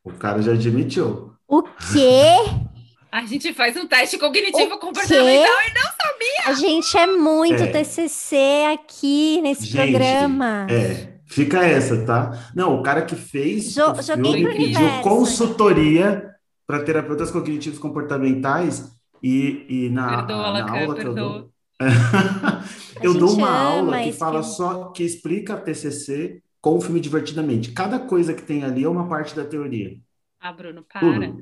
[0.03, 1.34] O cara já admitiu.
[1.47, 2.34] O quê?
[3.09, 5.69] A gente faz um teste cognitivo o comportamental quê?
[5.69, 6.47] e não sabia.
[6.47, 7.67] A gente é muito é.
[7.67, 8.36] TCC
[8.73, 10.67] aqui nesse gente, programa.
[10.69, 12.51] É, fica essa, tá?
[12.53, 16.32] Não, o cara que fez jo o filme pediu consultoria
[16.67, 18.91] para terapeutas cognitivos comportamentais
[19.23, 21.49] e, e na, perdoa, na aula que eu dou
[23.01, 24.47] eu dou uma aula que fala que...
[24.47, 27.71] só, que explica a TCC com o filme divertidamente.
[27.71, 29.97] Cada coisa que tem ali é uma parte da teoria.
[30.39, 30.99] Ah, Bruno, para.
[30.99, 31.41] Tudo.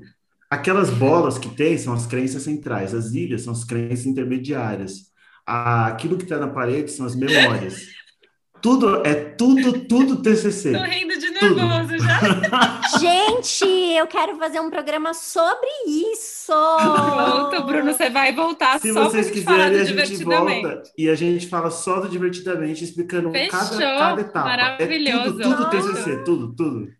[0.49, 5.11] Aquelas bolas que tem são as crenças centrais, as ilhas são as crenças intermediárias.
[5.45, 7.87] aquilo que está na parede são as memórias.
[8.61, 10.71] tudo é tudo, tudo TCC.
[10.71, 11.24] Tô rindo de.
[11.41, 12.81] Nervoso já.
[12.99, 15.67] Gente, eu quero fazer um programa sobre
[16.13, 16.51] isso.
[16.51, 20.61] Pronto, Bruno, você vai voltar Se só pra vocês falar quiserem, do a gente divertidamente.
[20.67, 23.79] volta e a gente fala só do divertidamente, explicando cada, Fechou.
[23.79, 24.47] cada etapa.
[24.49, 25.41] Maravilhoso.
[25.41, 25.93] É tudo, tudo.
[25.93, 26.93] TCC, tudo, tudo.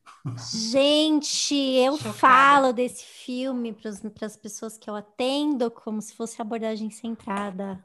[0.72, 2.14] Gente, eu Chocada.
[2.14, 7.84] falo desse filme para as pessoas que eu atendo como se fosse abordagem centrada.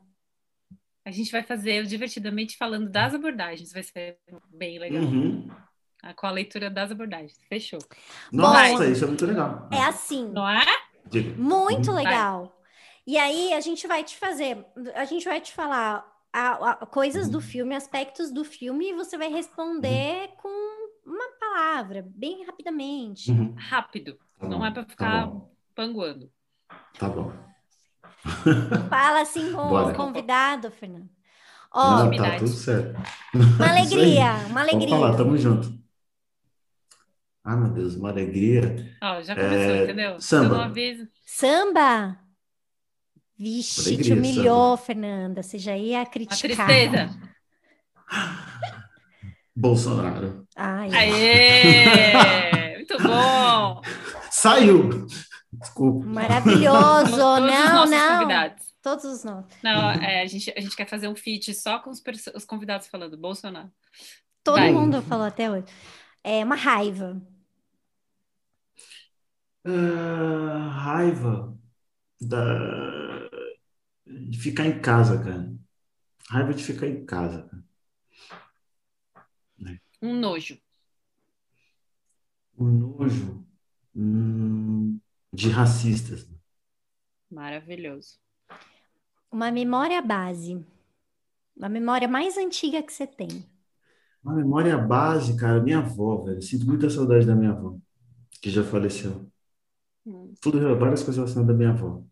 [1.05, 3.73] A gente vai fazer o divertidamente falando das abordagens.
[3.73, 4.19] Vai ser
[4.53, 5.03] bem legal.
[5.03, 5.49] Uhum.
[6.03, 7.37] Ah, Com a leitura das abordagens.
[7.49, 7.79] Fechou.
[8.33, 9.69] Nossa, Bom, isso é muito legal.
[9.73, 10.65] É assim, Não é?
[11.37, 12.57] Muito legal.
[13.07, 17.29] E aí a gente vai te fazer, a gente vai te falar a- a- coisas
[17.29, 20.49] do filme, aspectos do filme, e você vai responder com
[21.05, 23.31] uma palavra, bem rapidamente.
[23.31, 23.55] Uhum.
[23.59, 24.19] Rápido.
[24.39, 26.31] Tá Não é pra tá ficar bom, panguando.
[26.99, 27.33] Tá bom.
[28.89, 29.93] Fala assim com Bora.
[29.93, 31.09] o convidado, Fernando.
[31.75, 32.99] Não, Ó, tá tudo certo.
[33.35, 34.89] uma alegria, uma Vamos alegria.
[34.91, 35.81] falar, tamo junto.
[37.45, 38.97] Ah, meu Deus, uma alegria.
[39.03, 40.21] Ó, já começou, É, entendeu?
[40.21, 40.55] samba.
[40.55, 41.09] Eu não aviso.
[41.25, 42.19] Samba?
[43.39, 45.43] Vixe, te Alegria, humilhou, Fernanda.
[45.43, 46.67] Você já ia Uma criticar.
[46.67, 47.11] tristeza.
[49.57, 50.47] Bolsonaro.
[50.57, 52.75] Ai, Aê!
[52.77, 53.81] Muito bom!
[54.31, 55.07] Saiu!
[55.53, 56.07] Desculpa.
[56.07, 57.11] maravilhoso.
[57.11, 58.19] Todos os não, nossos não.
[58.21, 58.65] convidados.
[58.83, 59.53] Todos os nossos.
[59.63, 62.03] Não, é, a, gente, a gente quer fazer um feat só com os,
[62.35, 63.71] os convidados falando Bolsonaro.
[64.43, 64.73] Todo Vai.
[64.73, 65.67] mundo falou até hoje.
[66.25, 67.21] É uma raiva.
[69.65, 71.59] Ah, raiva
[72.21, 73.29] da...
[74.07, 75.53] de ficar em casa, cara.
[76.29, 77.43] Raiva de ficar em casa.
[77.49, 77.65] cara.
[80.03, 80.59] Um nojo.
[82.57, 83.45] O nojo
[83.95, 84.99] hum,
[85.33, 86.29] de racistas.
[87.31, 88.19] Maravilhoso.
[89.31, 90.65] Uma memória base.
[91.61, 93.45] A memória mais antiga que você tem.
[94.23, 96.43] Uma memória base, cara, minha avó, velho.
[96.43, 97.77] Sinto muita saudade da minha avó,
[98.41, 99.31] que já faleceu.
[100.07, 100.35] Hum.
[100.41, 102.03] Tudo, várias coisas relacionadas à minha avó.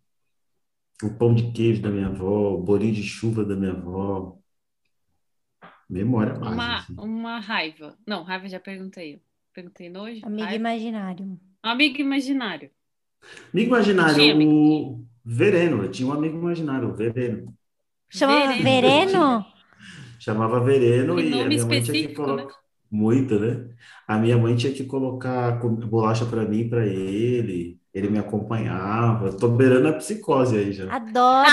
[1.03, 4.37] O pão de queijo da minha avó, o bolinho de chuva da minha avó.
[5.89, 6.95] Memória base, Uma, assim.
[6.99, 7.97] uma raiva.
[8.07, 9.23] Não, raiva já perguntei.
[9.55, 10.21] Perguntei nojo.
[10.25, 10.55] Amigo raiva.
[10.57, 11.41] imaginário.
[11.63, 12.71] Amigo imaginário.
[13.53, 14.51] Amigo imaginário, Tinha amigo.
[14.53, 15.83] o Vereno.
[15.83, 17.55] Eu tinha um amigo imaginário, o Vereno.
[18.11, 18.63] Chama Vereno.
[18.63, 19.47] Vereno?
[20.29, 22.27] Chamava Vereno Que e a minha mãe tinha que específico, né?
[22.37, 22.55] colocar.
[22.91, 23.69] Muito, né?
[24.07, 27.79] A minha mãe tinha que colocar bolacha para mim e para ele.
[27.93, 29.33] Ele me acompanhava.
[29.33, 30.91] Tô beirando a psicose aí já.
[30.95, 31.49] Adoro.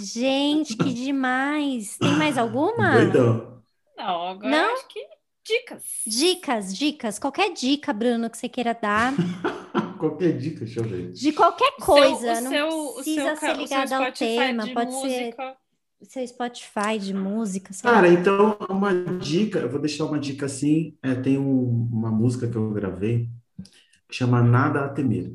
[0.00, 1.96] Gente, que demais.
[1.98, 2.92] Tem mais alguma?
[2.92, 3.62] Doidão.
[3.96, 4.72] Não, agora Não?
[4.74, 5.00] acho que
[5.44, 5.82] dicas.
[6.06, 7.18] Dicas, dicas.
[7.18, 9.12] Qualquer dica, Bruno, que você queira dar.
[9.98, 11.10] Qualquer dica, deixa eu ver.
[11.12, 12.32] De qualquer O seu- coisa.
[12.32, 14.62] o não seu- o precisa seu ser ca- o seu ligado ao tema.
[14.64, 15.56] de Pode ser música.
[16.02, 17.72] Seu Spotify de música.
[17.84, 17.92] lá.
[17.92, 20.96] Cara, então, uma dica, eu vou deixar uma dica assim.
[21.02, 23.28] é, tem um- uma música que eu gravei
[24.08, 25.34] que chama Nada a Temer.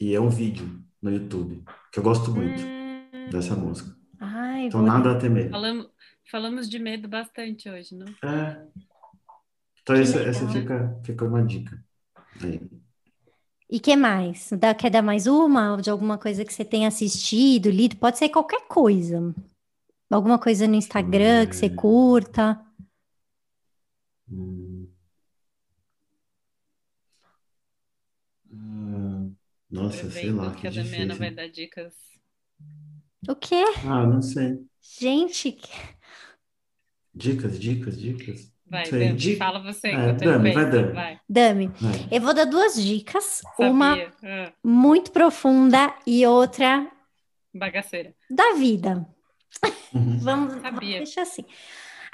[0.00, 3.96] E é um vídeo no YouTube, que eu gosto muito Hum, dessa música.
[4.20, 5.50] Ai, Então, Nada a Temer.
[5.50, 5.90] falamos,
[6.30, 8.14] falamos de medo bastante hoje, não?
[8.24, 8.72] É.
[9.82, 10.30] Então, Que essa, legal.
[10.30, 11.84] essa fica, fica uma dica.
[12.42, 12.60] Aí.
[13.68, 14.50] E que mais?
[14.52, 15.76] Dá, quer dar mais uma?
[15.80, 17.96] De alguma coisa que você tenha assistido, lido?
[17.96, 19.34] Pode ser qualquer coisa.
[20.12, 22.60] Alguma coisa no Instagram que você curta.
[24.30, 24.88] Hum.
[29.70, 31.18] Nossa, sei lá, que que a Damiana difícil.
[31.18, 31.94] vai dar dicas.
[33.28, 33.64] O quê?
[33.86, 34.58] Ah, não sei.
[35.00, 35.58] Gente,
[37.14, 38.52] Dicas, dicas, dicas.
[38.66, 40.70] Vai, Dami, di- fala você É, Dami, vai.
[40.70, 40.92] Dami.
[40.92, 42.08] Vai, Dami, Vai.
[42.10, 43.42] eu vou dar duas dicas.
[43.58, 44.12] Uma sabia.
[44.24, 46.90] Ah, muito profunda e outra
[47.54, 48.14] bagaceira.
[48.30, 49.06] da vida.
[49.94, 50.18] Uhum.
[50.22, 51.44] Vamos, vamos deixar assim.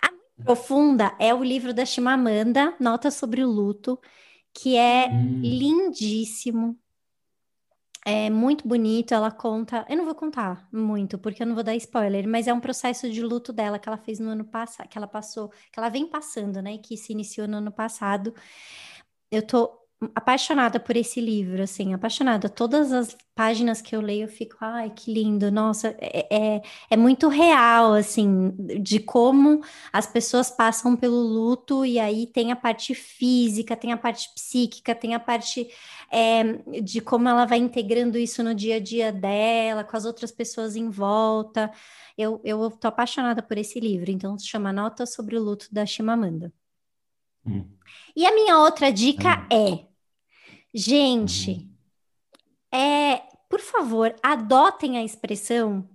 [0.02, 4.00] A muito profunda é o livro da Chimamanda, Notas sobre o Luto,
[4.52, 5.40] que é Hum.
[5.42, 6.78] lindíssimo.
[8.04, 9.84] É muito bonito, ela conta.
[9.88, 13.10] Eu não vou contar muito, porque eu não vou dar spoiler, mas é um processo
[13.10, 16.06] de luto dela que ela fez no ano passado, que ela passou, que ela vem
[16.08, 16.78] passando, né?
[16.78, 18.34] Que se iniciou no ano passado.
[19.30, 19.78] Eu tô
[20.14, 22.48] apaixonada por esse livro, assim, apaixonada.
[22.48, 26.96] Todas as páginas que eu leio, eu fico, ai, que lindo, nossa, é, é, é
[26.96, 29.60] muito real, assim, de como
[29.92, 34.94] as pessoas passam pelo luto, e aí tem a parte física, tem a parte psíquica,
[34.94, 35.68] tem a parte
[36.10, 36.44] é,
[36.80, 40.76] de como ela vai integrando isso no dia a dia dela, com as outras pessoas
[40.76, 41.72] em volta.
[42.16, 45.84] Eu, eu tô apaixonada por esse livro, então se chama Nota sobre o Luto da
[45.84, 46.52] Chimamanda.
[47.44, 47.64] Hum.
[48.14, 49.87] E a minha outra dica é,
[50.74, 51.68] gente,
[52.72, 55.88] é, por favor, adotem a expressão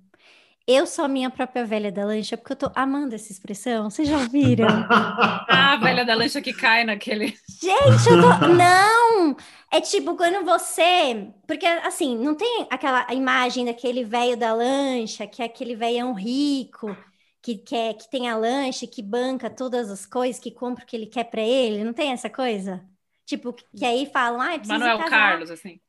[0.67, 3.89] Eu sou a minha própria velha da lancha, porque eu tô amando essa expressão.
[3.89, 4.67] Vocês já ouviram?
[5.49, 7.27] Ah, a velha da lancha que cai naquele.
[7.61, 8.39] Gente, eu tô.
[8.47, 9.35] Não!
[9.71, 11.33] É tipo quando você.
[11.47, 16.95] Porque, assim, não tem aquela imagem daquele velho da lancha, que é aquele velhão rico,
[17.41, 20.95] que, quer, que tem a lancha, que banca todas as coisas, que compra o que
[20.95, 21.83] ele quer pra ele.
[21.83, 22.83] Não tem essa coisa?
[23.33, 25.09] Tipo, que aí falam, ah, precisa Manuel casar.
[25.09, 25.79] Carlos, assim.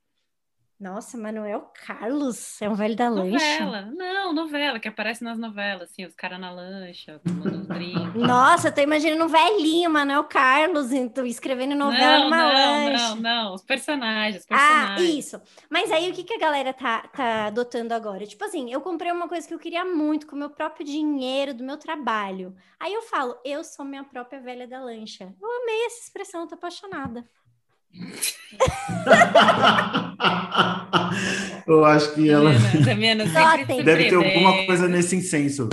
[0.85, 3.65] Nossa, Manuel Carlos é um velho da lancha.
[3.65, 3.91] Novela.
[3.97, 8.15] Não, novela, que aparece nas novelas, assim, os caras na lancha, tomando os drinks.
[8.15, 13.15] Nossa, eu tô imaginando um velhinho, Manuel Carlos, então, escrevendo novela Não, numa não, lancha.
[13.15, 15.25] não, não, os personagens, os Ah, personagens.
[15.25, 15.41] isso.
[15.71, 18.27] Mas aí o que, que a galera tá, tá adotando agora?
[18.27, 21.55] Tipo assim, eu comprei uma coisa que eu queria muito com o meu próprio dinheiro,
[21.55, 22.55] do meu trabalho.
[22.79, 25.35] Aí eu falo, eu sou minha própria velha da lancha.
[25.41, 27.27] Eu amei essa expressão, eu tô apaixonada.
[31.67, 32.51] Eu acho que ela
[33.85, 35.69] deve ter alguma coisa nesse incenso.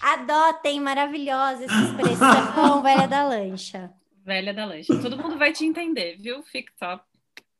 [0.00, 3.90] Adotem, maravilhosa essa expressão, velha da lancha.
[4.24, 4.98] Velha da lancha.
[5.00, 6.42] Todo mundo vai te entender, viu?
[6.42, 7.04] Fica top.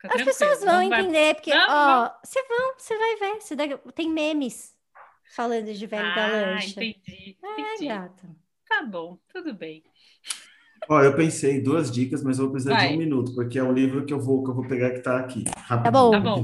[0.01, 3.41] Fica As pessoas vão não vai- entender, porque, Não, ó, você vão, você vai ver.
[3.41, 4.73] Você dá- Tem memes
[5.37, 6.71] falando de velho da Ah, lancha.
[6.85, 7.87] entendi, É, entendi.
[7.87, 8.29] gata.
[8.69, 9.83] Tá bom, tudo bem.
[10.89, 12.89] Ó, eu pensei em duas dicas, mas eu vou precisar Vai.
[12.89, 15.01] de um minuto, porque é um livro que eu vou, que eu vou pegar que
[15.01, 15.45] tá aqui.
[15.45, 15.83] Bom.
[15.83, 16.11] Tá bom.
[16.11, 16.43] Tá bom?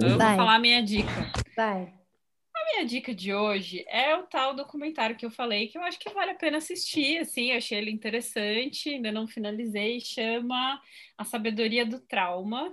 [0.00, 0.28] Eu Vai.
[0.28, 1.32] vou falar a minha dica.
[1.56, 1.92] Vai.
[2.54, 5.98] A minha dica de hoje é o tal documentário que eu falei, que eu acho
[5.98, 10.80] que vale a pena assistir, assim, eu achei ele interessante, ainda não finalizei, chama
[11.18, 12.70] A Sabedoria do Trauma,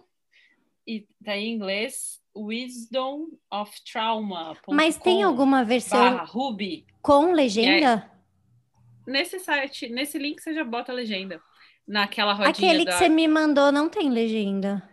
[0.86, 4.55] e tá em inglês Wisdom of Trauma.
[4.70, 6.86] Mas tem alguma versão Ruby.
[7.01, 8.12] com legenda?
[9.08, 11.41] Nesse site, nesse link você já bota a legenda.
[11.88, 12.97] Naquela rodinha Aquele que da...
[12.97, 14.88] você me mandou não tem legenda.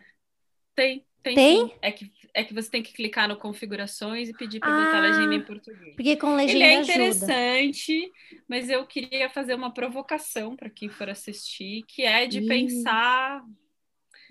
[0.76, 1.68] Tem, tem, Tem?
[1.68, 1.74] sim.
[1.82, 5.00] É que, é que você tem que clicar no configurações e pedir para botar a
[5.00, 5.94] legenda em Ah, português.
[5.96, 6.92] Porque com Ele legenda é ajuda.
[6.92, 8.12] interessante,
[8.48, 12.46] mas eu queria fazer uma provocação para quem for assistir, que é de Ih.
[12.48, 13.42] pensar: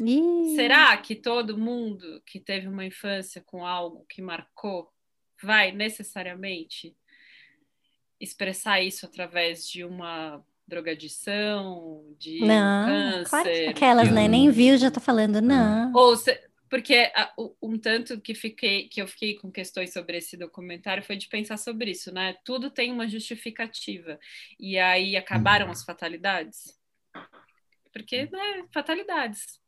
[0.01, 4.89] Ih, será que todo mundo que teve uma infância com algo que marcou
[5.41, 6.95] vai necessariamente
[8.23, 13.29] expressar isso através de uma drogadição, de um Não, câncer?
[13.29, 14.27] claro que aquelas, né?
[14.27, 15.91] Nem viu, já tá falando, não.
[15.93, 17.11] ou se- porque
[17.61, 21.57] um tanto que fiquei que eu fiquei com questões sobre esse documentário foi de pensar
[21.57, 22.35] sobre isso, né?
[22.43, 24.19] Tudo tem uma justificativa.
[24.59, 26.73] E aí acabaram as fatalidades.
[27.91, 29.59] Porque, né, fatalidades.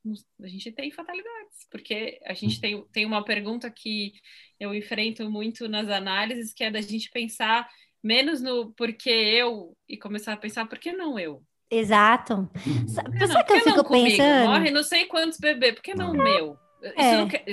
[0.42, 1.68] A gente tem fatalidades.
[1.70, 4.14] Porque a gente tem, tem uma pergunta que
[4.60, 7.70] eu enfrento muito nas análises, que é da gente pensar
[8.06, 11.44] menos no porquê eu e começar a pensar por que não eu?
[11.72, 12.48] Exato.
[12.88, 13.42] Sabe não?
[13.42, 14.06] o que eu fico comigo?
[14.06, 14.50] pensando?
[14.50, 16.56] Morre não sei quantos bebês, por que não o meu?
[16.96, 17.18] É.
[17.18, 17.44] não quer-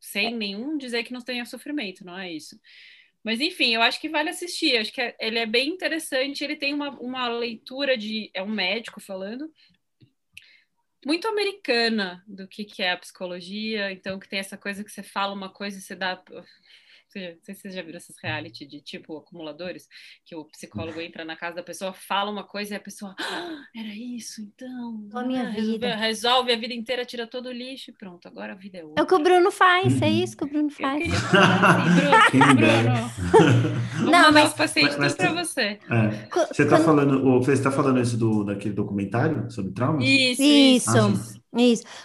[0.00, 2.58] sem nenhum dizer que não tenha sofrimento, não é isso.
[3.22, 4.78] Mas enfim, eu acho que vale assistir.
[4.78, 6.42] Acho que é- ele é bem interessante.
[6.42, 8.30] Ele tem uma, uma leitura de.
[8.32, 9.52] É um médico falando.
[11.04, 13.92] Muito americana do que, que é a psicologia.
[13.92, 16.22] Então, que tem essa coisa que você fala uma coisa e você dá.
[17.18, 19.88] Você- Não sei se vocês já viram esses reality de tipo acumuladores,
[20.24, 23.58] que o psicólogo entra na casa da pessoa, fala uma coisa e a pessoa, "Ah,
[23.76, 25.08] era isso, então.
[25.14, 28.26] A minha ah, resolve- vida." Resolve a vida inteira, tira todo o lixo e pronto,
[28.28, 29.02] agora a vida é É outra.
[29.02, 30.12] o que o Bruno faz, é Uhum.
[30.22, 31.02] isso que o Bruno faz.
[31.12, 33.10] assim, Bruno.
[33.98, 35.60] Bruno, Não, mas- os pacientes mas- tudo pra você.
[35.62, 35.78] É.
[36.52, 40.02] Você tá quando- falando, o- você tá falando isso do, daquele documentário sobre trauma?
[40.02, 40.42] Isso, Isso.
[40.42, 40.90] isso.
[40.98, 41.38] Ah, Isso.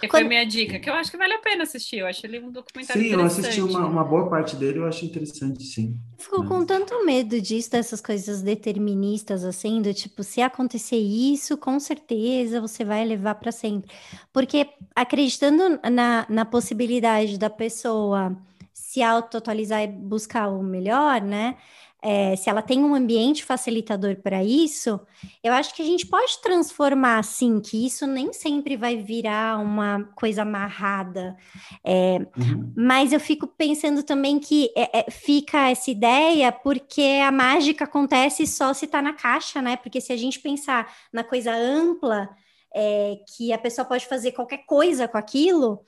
[0.00, 1.98] Que Quando- foi minha dica, que eu acho que vale a pena assistir.
[1.98, 3.46] Eu acho ele um documentário Sim, eu interessante.
[3.46, 5.98] assisti uma, uma boa parte dele, eu acho interessante, sim.
[6.18, 11.58] Eu Fico com tanto medo disso, dessas coisas deterministas, assim, do tipo, se acontecer isso,
[11.58, 13.90] com certeza você vai levar para sempre.
[14.32, 18.36] Porque acreditando na, na possibilidade da pessoa
[18.72, 21.56] se auto-atualizar e buscar o melhor, né?
[22.06, 25.00] É, se ela tem um ambiente facilitador para isso,
[25.42, 30.04] eu acho que a gente pode transformar assim, que isso nem sempre vai virar uma
[30.14, 31.34] coisa amarrada.
[31.82, 32.72] É, Uhum.
[32.76, 38.74] mas eu fico pensando também que é, fica essa ideia porque a mágica acontece só
[38.74, 39.76] se está na caixa, né?
[39.76, 42.28] Porque se a gente pensar na coisa ampla,
[42.74, 45.80] é, que a pessoa pode fazer qualquer coisa com aquilo,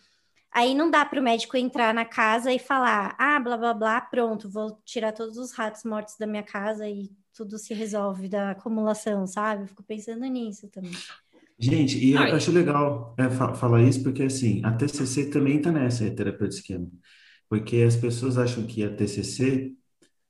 [0.53, 4.01] aí não dá para o médico entrar na casa e falar, ah, blá blá blá,
[4.01, 8.53] pronto, vou tirar todos os ratos mortos da minha casa e tudo se resolve da
[8.53, 9.65] acumulação, sabe?
[9.65, 10.93] Eu fico pensando nisso também.
[11.59, 12.33] Gente, e eu Ai.
[12.33, 16.49] acho legal é, fa- falar isso porque, assim, a TCC também está nessa, a terapia
[16.49, 16.89] de esquema.
[17.49, 19.73] Porque as pessoas acham que a TCC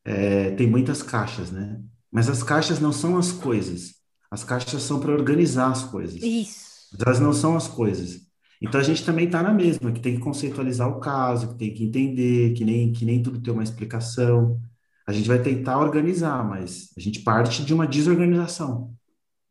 [0.05, 1.83] é, tem muitas caixas, né?
[2.11, 3.95] Mas as caixas não são as coisas.
[4.31, 6.23] As caixas são para organizar as coisas.
[6.23, 6.87] Isso.
[6.93, 8.26] Mas elas não são as coisas.
[8.61, 11.75] Então a gente também está na mesma, que tem que conceitualizar o caso, que tem
[11.75, 14.61] que entender, que nem, que nem tudo tem uma explicação.
[15.07, 18.95] A gente vai tentar organizar, mas a gente parte de uma desorganização,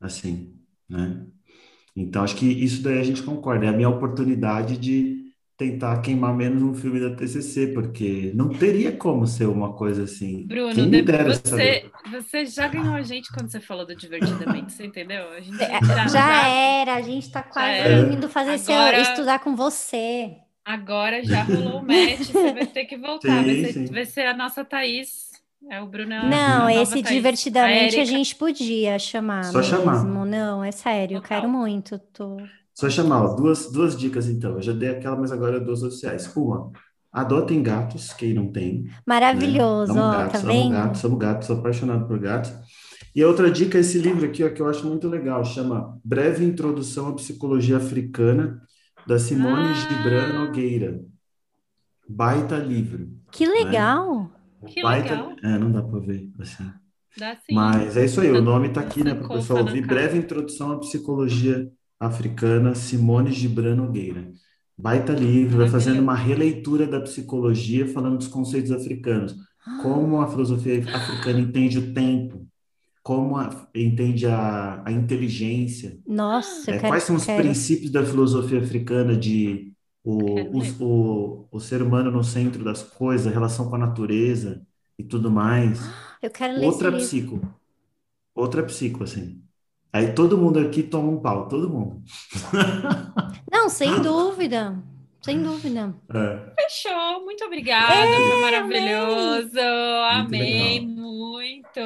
[0.02, 0.54] assim,
[0.90, 1.26] né?
[1.96, 3.66] Então acho que isso daí a gente concorda.
[3.66, 5.25] É a minha oportunidade de
[5.58, 10.46] tentar queimar menos um filme da TCC, porque não teria como ser uma coisa assim.
[10.48, 11.92] Bruno, Quem me dera você, saber.
[12.12, 15.30] você já ganhou a gente quando você falou do Divertidamente, você entendeu?
[15.32, 18.14] A gente É, já, Já era, a gente tá quase era.
[18.14, 20.38] indo fazer seu- Agora- estudar com você.
[20.64, 23.44] Agora já rolou o match, você vai ter que voltar.
[23.44, 23.86] vai, Sim, ser, sim.
[23.86, 25.32] vai ser a nossa Thaís.
[25.70, 26.14] É o Bruno.
[26.14, 27.08] é a- a Não, esse Thaís.
[27.08, 28.06] divertidamente a, Érica.
[28.06, 30.04] gente podia chamar Só chamar.
[30.04, 30.26] mesmo.
[30.26, 31.42] Não, é sério, eu Total.
[31.42, 31.98] quero muito.
[32.14, 32.38] Tô...
[32.76, 34.52] Só chamar, ó, duas, duas dicas então.
[34.56, 36.30] Eu já dei aquela, mas agora duas oficiais.
[36.36, 36.72] Uma,
[37.12, 38.84] adotem gatos, quem não tem.
[38.84, 38.92] né?
[39.08, 40.72] Maravilhoso, Amo ó, gatos, tá amo vendo?
[40.74, 42.52] gatos, amo gatos, sou apaixonado por gatos.
[43.16, 45.98] E a outra dica é esse livro aqui, ó, que eu acho muito legal, chama
[46.04, 48.62] Breve Introdução à Psicologia Africana,
[49.08, 49.74] da Simone Ah!
[49.74, 51.00] Gibran Nogueira.
[52.08, 53.08] Baita livro.
[53.32, 54.30] Que legal!
[54.68, 55.12] Que Baita...
[55.16, 55.32] legal.
[55.44, 56.70] É, não dá para ver assim.
[57.18, 57.54] Dá sim.
[57.56, 59.86] Mas é isso aí, o nome está aqui, né, para o pessoal ouvir.
[59.88, 61.72] Breve Introdução à Psicologia Africana,
[62.76, 64.32] Simone Gibran Nogueira.
[64.78, 69.36] Baita livro, vai fazendo uma releitura da psicologia, falando dos conceitos africanos.
[69.82, 72.46] Como a filosofia africana entende o tempo,
[73.04, 77.44] como a- entende a, a inteligência, Nossa, é, quero, quais são os quero.
[77.44, 79.74] princípios da filosofia africana de
[80.04, 84.66] o, os- o, o ser humano no centro das coisas, a relação com a natureza
[85.00, 85.80] e tudo mais.
[86.22, 87.06] Eu quero ler Outra esse livro.
[87.06, 87.42] psico.
[88.36, 89.45] Outra psico, assim.
[89.96, 92.04] Aí todo mundo aqui toma um pau, todo mundo.
[93.50, 94.78] Não, sem dúvida.
[95.22, 95.96] Sem dúvida.
[96.14, 96.54] É.
[96.62, 97.24] Fechou.
[97.24, 97.96] Muito obrigada.
[97.96, 99.58] É, Foi maravilhoso.
[100.12, 100.96] Amei legal.
[100.98, 101.80] muito.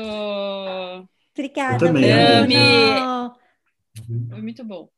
[1.37, 3.35] Obrigada, Eu também, Bruno.
[4.31, 4.89] Foi muito bom.